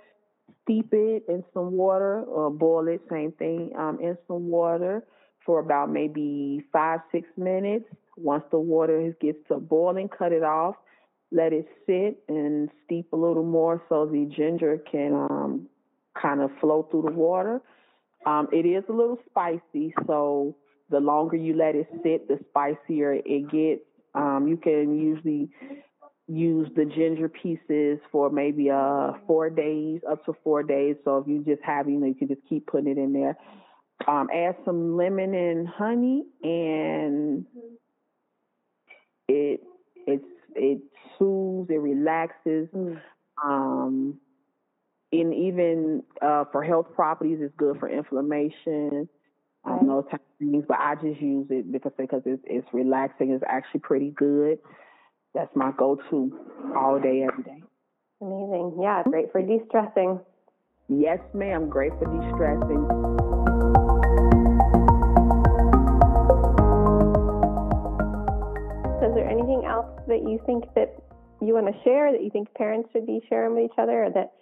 Steep 0.63 0.93
it 0.93 1.25
in 1.29 1.45
some 1.55 1.73
water 1.73 2.23
or 2.23 2.51
boil 2.51 2.89
it, 2.89 3.01
same 3.11 3.33
thing, 3.33 3.73
um, 3.79 3.99
in 4.01 4.17
some 4.27 4.51
water 4.51 5.05
for 5.47 5.61
about 5.61 5.91
maybe 5.91 6.65
five, 6.73 7.01
six 7.13 7.27
minutes. 7.37 7.87
Once 8.17 8.45
the 8.51 8.59
water 8.59 9.15
gets 9.21 9.39
to 9.49 9.57
boiling, 9.57 10.09
cut 10.09 10.33
it 10.33 10.43
off, 10.43 10.75
let 11.33 11.53
it 11.53 11.67
sit 11.87 12.23
and 12.29 12.69
steep 12.85 13.13
a 13.13 13.17
little 13.17 13.45
more 13.45 13.83
so 13.89 14.07
the 14.07 14.31
ginger 14.37 14.79
can 14.91 15.15
um, 15.15 15.69
kind 16.21 16.41
of 16.41 16.51
flow 16.61 16.87
through 16.91 17.03
the 17.03 17.13
water. 17.13 17.61
Um, 18.27 18.49
it 18.53 18.67
is 18.67 18.85
a 18.89 18.93
little 18.93 19.19
spicy, 19.31 19.95
so 20.07 20.55
the 20.91 21.01
longer 21.01 21.37
you 21.37 21.55
let 21.55 21.75
it 21.75 21.89
sit, 22.03 22.29
the 22.29 22.39
spicier 22.51 23.15
it 23.25 23.51
gets. 23.51 23.83
Um, 24.15 24.47
you 24.49 24.57
can 24.57 24.99
usually 24.99 25.49
use 26.31 26.69
the 26.77 26.85
ginger 26.85 27.29
pieces 27.29 27.99
for 28.13 28.31
maybe 28.31 28.71
uh 28.71 29.13
four 29.27 29.51
days, 29.51 30.01
up 30.09 30.25
to 30.27 30.35
four 30.45 30.63
days. 30.63 30.97
So 31.05 31.19
if 31.19 31.27
you 31.27 31.43
just 31.45 31.63
have, 31.63 31.89
you 31.89 31.99
know, 31.99 32.07
you 32.07 32.15
can 32.15 32.29
just 32.29 32.43
keep 32.49 32.67
putting 32.67 32.89
it 32.89 32.99
in 32.99 33.13
there. 33.13 33.37
Um, 34.07 34.29
add 34.33 34.57
some 34.65 34.97
lemon 34.97 35.35
and 35.35 35.69
honey, 35.69 36.25
and 36.43 37.45
it 39.29 39.61
it's 40.07 40.25
it 40.55 40.81
soothes, 41.19 41.69
it 41.71 41.81
relaxes. 41.81 42.69
Um, 43.45 44.19
and 45.13 45.35
even 45.35 46.03
uh, 46.23 46.45
for 46.53 46.63
health 46.63 46.87
properties, 46.95 47.39
it's 47.41 47.55
good 47.57 47.79
for 47.79 47.89
inflammation. 47.89 49.09
Those 49.67 50.05
type 50.11 50.21
of 50.21 50.39
things, 50.39 50.65
but 50.67 50.79
I 50.79 50.95
just 50.95 51.21
use 51.21 51.47
it 51.51 51.71
because 51.71 51.93
because 51.99 52.23
it's, 52.25 52.43
it's 52.47 52.67
relaxing. 52.73 53.31
It's 53.33 53.45
actually 53.47 53.81
pretty 53.81 54.11
good. 54.11 54.59
That's 55.35 55.55
my 55.55 55.73
go-to 55.79 56.39
all 56.77 56.99
day, 57.01 57.27
every 57.31 57.45
day. 57.45 57.63
Amazing. 58.21 58.79
Yeah, 58.81 59.03
great 59.05 59.33
for 59.33 59.41
de 59.41 59.59
stressing. 59.69 60.21
Yes, 60.93 61.21
ma'am. 61.33 61.69
Great 61.69 61.93
for 62.01 62.07
de-stressing. 62.07 62.83
Is 69.09 69.15
there 69.15 69.31
anything 69.31 69.65
else 69.65 69.87
that 70.09 70.23
you 70.29 70.41
think 70.47 70.65
that 70.75 70.97
you 71.41 71.55
want 71.55 71.69
to 71.69 71.83
share 71.85 72.11
that 72.11 72.25
you 72.25 72.31
think 72.31 72.53
parents 72.55 72.89
should 72.93 73.07
be 73.07 73.21
sharing 73.29 73.55
with 73.55 73.71
each 73.71 73.79
other 73.79 74.05
or 74.05 74.11
that 74.11 74.33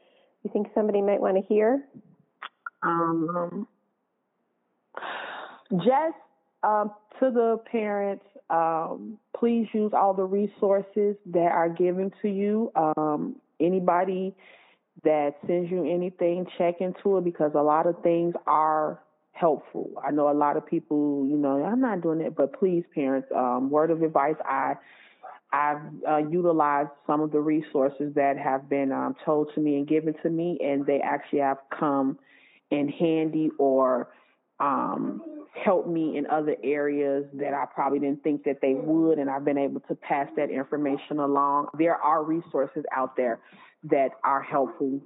you 0.42 0.51
think 0.51 0.68
somebody 0.74 1.03
might 1.03 1.20
want 1.20 1.37
to 1.37 1.42
hear? 1.42 1.85
Um, 2.83 3.68
just 5.77 6.16
um, 6.62 6.92
to 7.20 7.31
the 7.31 7.59
parents, 7.70 8.24
um, 8.50 9.18
please 9.37 9.68
use 9.72 9.92
all 9.94 10.14
the 10.14 10.24
resources 10.24 11.16
that 11.26 11.52
are 11.52 11.68
given 11.68 12.12
to 12.22 12.28
you. 12.28 12.72
Um, 12.74 13.37
anybody 13.61 14.34
that 15.04 15.37
sends 15.46 15.70
you 15.70 15.84
anything, 15.84 16.46
check 16.56 16.80
into 16.80 17.18
it 17.18 17.24
because 17.24 17.52
a 17.54 17.62
lot 17.62 17.87
of 17.87 18.02
things 18.02 18.34
are 18.46 19.00
helpful. 19.32 19.90
I 20.04 20.11
know 20.11 20.30
a 20.30 20.34
lot 20.34 20.56
of 20.56 20.66
people, 20.66 21.26
you 21.28 21.37
know, 21.37 21.62
I'm 21.64 21.80
not 21.80 22.00
doing 22.00 22.20
it, 22.20 22.34
but 22.37 22.58
please, 22.58 22.84
parents, 22.94 23.28
um, 23.34 23.70
word 23.70 23.90
of 23.90 24.02
advice, 24.02 24.34
I 24.44 24.74
I've 25.50 25.80
uh, 26.06 26.16
utilized 26.18 26.90
some 27.06 27.22
of 27.22 27.32
the 27.32 27.40
resources 27.40 28.14
that 28.14 28.37
have 28.37 28.68
been 28.68 28.92
um, 28.92 29.16
told 29.24 29.50
to 29.54 29.61
me 29.61 29.76
and 29.76 29.88
given 29.88 30.14
to 30.22 30.28
me, 30.28 30.58
and 30.62 30.84
they 30.84 31.00
actually 31.00 31.38
have 31.38 31.58
come 31.78 32.18
in 32.70 32.88
handy 32.88 33.50
or 33.58 34.08
um, 34.61 35.38
help 35.54 35.87
me 35.87 36.16
in 36.16 36.26
other 36.26 36.56
areas 36.62 37.24
that 37.34 37.54
I 37.54 37.64
probably 37.66 37.98
didn't 37.98 38.22
think 38.22 38.44
that 38.44 38.61
they 38.61 38.74
would, 38.74 39.18
and 39.18 39.28
I've 39.30 39.44
been 39.44 39.58
able 39.58 39.80
to 39.80 39.94
pass 39.94 40.28
that 40.37 40.50
information 40.50 41.18
along. 41.18 41.68
There 41.78 41.96
are 41.96 42.22
resources 42.22 42.84
out 42.94 43.16
there 43.16 43.40
that 43.84 44.11
are 44.24 44.42
helpful 44.42 45.00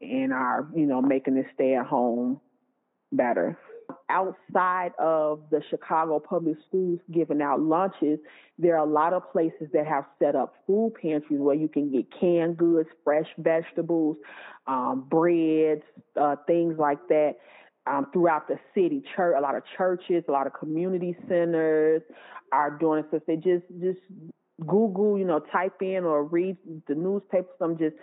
and 0.00 0.32
are, 0.32 0.68
you 0.74 0.86
know, 0.86 1.02
making 1.02 1.34
this 1.34 1.46
stay 1.54 1.74
at 1.74 1.86
home 1.86 2.40
better. 3.12 3.58
Outside 4.08 4.92
of 4.98 5.42
the 5.50 5.62
Chicago 5.68 6.20
public 6.20 6.56
schools 6.68 7.00
giving 7.12 7.42
out 7.42 7.60
lunches, 7.60 8.20
there 8.56 8.76
are 8.76 8.86
a 8.86 8.90
lot 8.90 9.12
of 9.12 9.30
places 9.32 9.68
that 9.72 9.86
have 9.86 10.04
set 10.18 10.36
up 10.36 10.54
food 10.66 10.92
pantries 11.00 11.40
where 11.40 11.56
you 11.56 11.68
can 11.68 11.90
get 11.90 12.06
canned 12.18 12.56
goods, 12.56 12.88
fresh 13.02 13.26
vegetables, 13.38 14.16
um, 14.66 15.06
breads, 15.10 15.82
uh, 16.20 16.36
things 16.46 16.76
like 16.78 16.98
that. 17.08 17.34
Um, 17.90 18.06
throughout 18.12 18.46
the 18.46 18.58
city, 18.74 19.02
church, 19.16 19.34
a 19.36 19.40
lot 19.40 19.56
of 19.56 19.62
churches, 19.76 20.22
a 20.28 20.32
lot 20.32 20.46
of 20.46 20.52
community 20.52 21.16
centers 21.28 22.02
are 22.52 22.70
doing 22.78 23.00
it. 23.00 23.06
So 23.10 23.20
they 23.26 23.36
just 23.36 23.64
just 23.80 23.98
Google, 24.66 25.18
you 25.18 25.24
know, 25.24 25.40
type 25.40 25.82
in 25.82 26.04
or 26.04 26.24
read 26.24 26.56
the 26.86 26.94
newspaper. 26.94 27.48
Some 27.58 27.78
just 27.78 27.96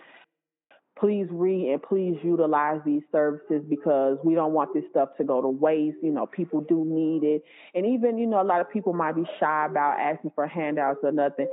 please 0.98 1.26
read 1.30 1.70
and 1.72 1.82
please 1.82 2.16
utilize 2.22 2.80
these 2.84 3.02
services 3.12 3.62
because 3.68 4.18
we 4.24 4.34
don't 4.34 4.52
want 4.52 4.74
this 4.74 4.84
stuff 4.90 5.10
to 5.16 5.24
go 5.24 5.40
to 5.40 5.48
waste. 5.48 5.98
You 6.02 6.10
know, 6.10 6.26
people 6.26 6.60
do 6.60 6.84
need 6.84 7.26
it. 7.26 7.44
And 7.74 7.86
even, 7.86 8.18
you 8.18 8.26
know, 8.26 8.42
a 8.42 8.44
lot 8.44 8.60
of 8.60 8.70
people 8.70 8.92
might 8.92 9.14
be 9.14 9.24
shy 9.38 9.66
about 9.66 9.98
asking 10.00 10.32
for 10.34 10.46
handouts 10.46 10.98
or 11.02 11.12
nothing. 11.12 11.48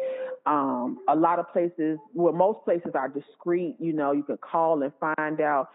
Um, 0.45 1.00
a 1.08 1.15
lot 1.15 1.39
of 1.39 1.52
places, 1.52 2.00
well, 2.13 2.34
most 2.34 2.63
places 2.65 2.91
are 2.95 3.08
discreet. 3.08 3.76
You 3.80 3.93
know, 3.93 4.12
you 4.12 4.24
can 4.24 4.38
call 4.38 4.82
and 4.82 4.91
find 5.00 5.39
out. 5.41 5.69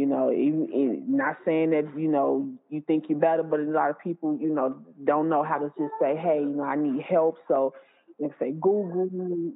You 0.00 0.06
know, 0.06 0.32
even, 0.32 1.04
not 1.14 1.36
saying 1.44 1.72
that, 1.72 1.84
you 1.94 2.08
know, 2.08 2.48
you 2.70 2.80
think 2.86 3.04
you're 3.10 3.18
better, 3.18 3.42
but 3.42 3.60
a 3.60 3.64
lot 3.64 3.90
of 3.90 3.98
people, 3.98 4.34
you 4.40 4.48
know, 4.48 4.78
don't 5.04 5.28
know 5.28 5.42
how 5.42 5.58
to 5.58 5.66
just 5.76 5.92
say, 6.00 6.16
hey, 6.16 6.38
you 6.40 6.56
know, 6.56 6.62
I 6.62 6.74
need 6.74 7.02
help. 7.02 7.36
So, 7.48 7.74
like 8.18 8.32
say 8.38 8.52
Google, 8.52 9.10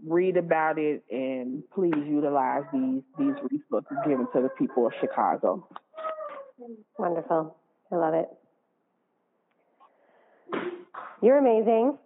read 0.06 0.36
about 0.36 0.78
it, 0.78 1.02
and 1.10 1.62
please 1.74 1.94
utilize 2.06 2.64
these 2.74 3.00
these 3.18 3.32
resources 3.50 3.96
given 4.06 4.26
to 4.34 4.42
the 4.42 4.50
people 4.58 4.86
of 4.86 4.92
Chicago. 5.00 5.66
Wonderful. 6.98 7.56
I 7.90 7.96
love 7.96 8.12
it. 8.12 8.28
You're 11.22 11.38
amazing. 11.38 11.96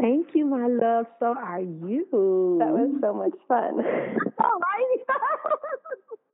Thank 0.00 0.34
you, 0.34 0.44
my 0.44 0.66
love. 0.66 1.06
So 1.20 1.26
are 1.26 1.60
you. 1.60 2.56
That 2.58 2.72
was 2.72 2.98
so 3.00 3.14
much 3.14 3.38
fun. 3.46 3.78
All 4.42 4.58
right. 4.58 4.98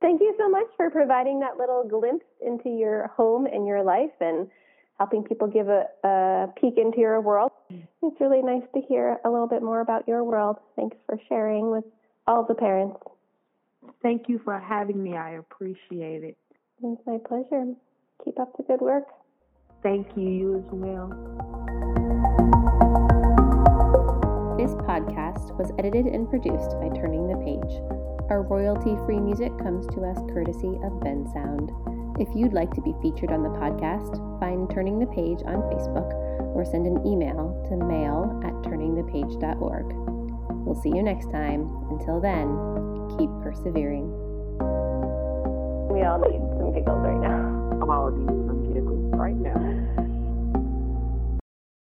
Thank 0.03 0.19
you 0.19 0.35
so 0.37 0.49
much 0.49 0.67
for 0.75 0.89
providing 0.89 1.39
that 1.39 1.57
little 1.57 1.87
glimpse 1.87 2.25
into 2.45 2.67
your 2.67 3.07
home 3.15 3.45
and 3.45 3.65
your 3.65 3.83
life 3.83 4.11
and 4.19 4.49
helping 4.97 5.23
people 5.23 5.47
give 5.47 5.69
a, 5.69 5.85
a 6.03 6.47
peek 6.59 6.77
into 6.77 6.99
your 6.99 7.21
world. 7.21 7.51
It's 7.69 8.19
really 8.19 8.41
nice 8.41 8.67
to 8.75 8.81
hear 8.81 9.17
a 9.23 9.29
little 9.29 9.47
bit 9.47 9.63
more 9.63 9.79
about 9.79 10.05
your 10.05 10.25
world. 10.25 10.57
Thanks 10.75 10.97
for 11.05 11.17
sharing 11.29 11.71
with 11.71 11.85
all 12.27 12.45
the 12.45 12.53
parents. 12.53 12.97
Thank 14.01 14.27
you 14.27 14.41
for 14.43 14.59
having 14.59 15.01
me. 15.01 15.15
I 15.15 15.35
appreciate 15.35 16.25
it. 16.25 16.37
It's 16.83 17.01
my 17.07 17.17
pleasure. 17.25 17.73
Keep 18.25 18.41
up 18.41 18.57
the 18.57 18.63
good 18.63 18.81
work. 18.81 19.05
Thank 19.83 20.07
you. 20.17 20.29
You 20.29 20.57
as 20.57 20.65
well. 20.69 21.07
This 24.57 24.75
podcast 24.83 25.57
was 25.57 25.71
edited 25.79 26.07
and 26.07 26.29
produced 26.29 26.71
by 26.71 26.89
Turning 26.89 27.27
the 27.29 27.37
Page. 27.37 28.02
Our 28.33 28.41
royalty 28.41 28.97
free 29.05 29.19
music 29.19 29.55
comes 29.59 29.85
to 29.93 30.01
us 30.09 30.17
courtesy 30.33 30.73
of 30.81 30.97
Bensound. 31.05 31.69
If 32.19 32.35
you'd 32.35 32.51
like 32.51 32.73
to 32.73 32.81
be 32.81 32.95
featured 32.99 33.31
on 33.31 33.43
the 33.43 33.53
podcast, 33.61 34.17
find 34.39 34.67
Turning 34.71 34.97
the 34.97 35.05
Page 35.05 35.45
on 35.45 35.61
Facebook 35.69 36.09
or 36.57 36.65
send 36.65 36.87
an 36.87 37.05
email 37.05 37.53
to 37.69 37.77
mail 37.77 38.41
at 38.43 38.53
turningthepage.org. 38.65 39.85
We'll 40.65 40.81
see 40.81 40.89
you 40.89 41.03
next 41.03 41.29
time. 41.29 41.69
Until 41.93 42.19
then, 42.19 42.49
keep 43.21 43.29
persevering. 43.45 44.09
We 45.93 46.01
all 46.01 46.17
need 46.17 46.41
some 46.57 46.73
giggles 46.73 47.05
right 47.05 47.21
now. 47.21 47.37
I'm 47.85 47.91
All 47.91 48.09
these 48.09 48.33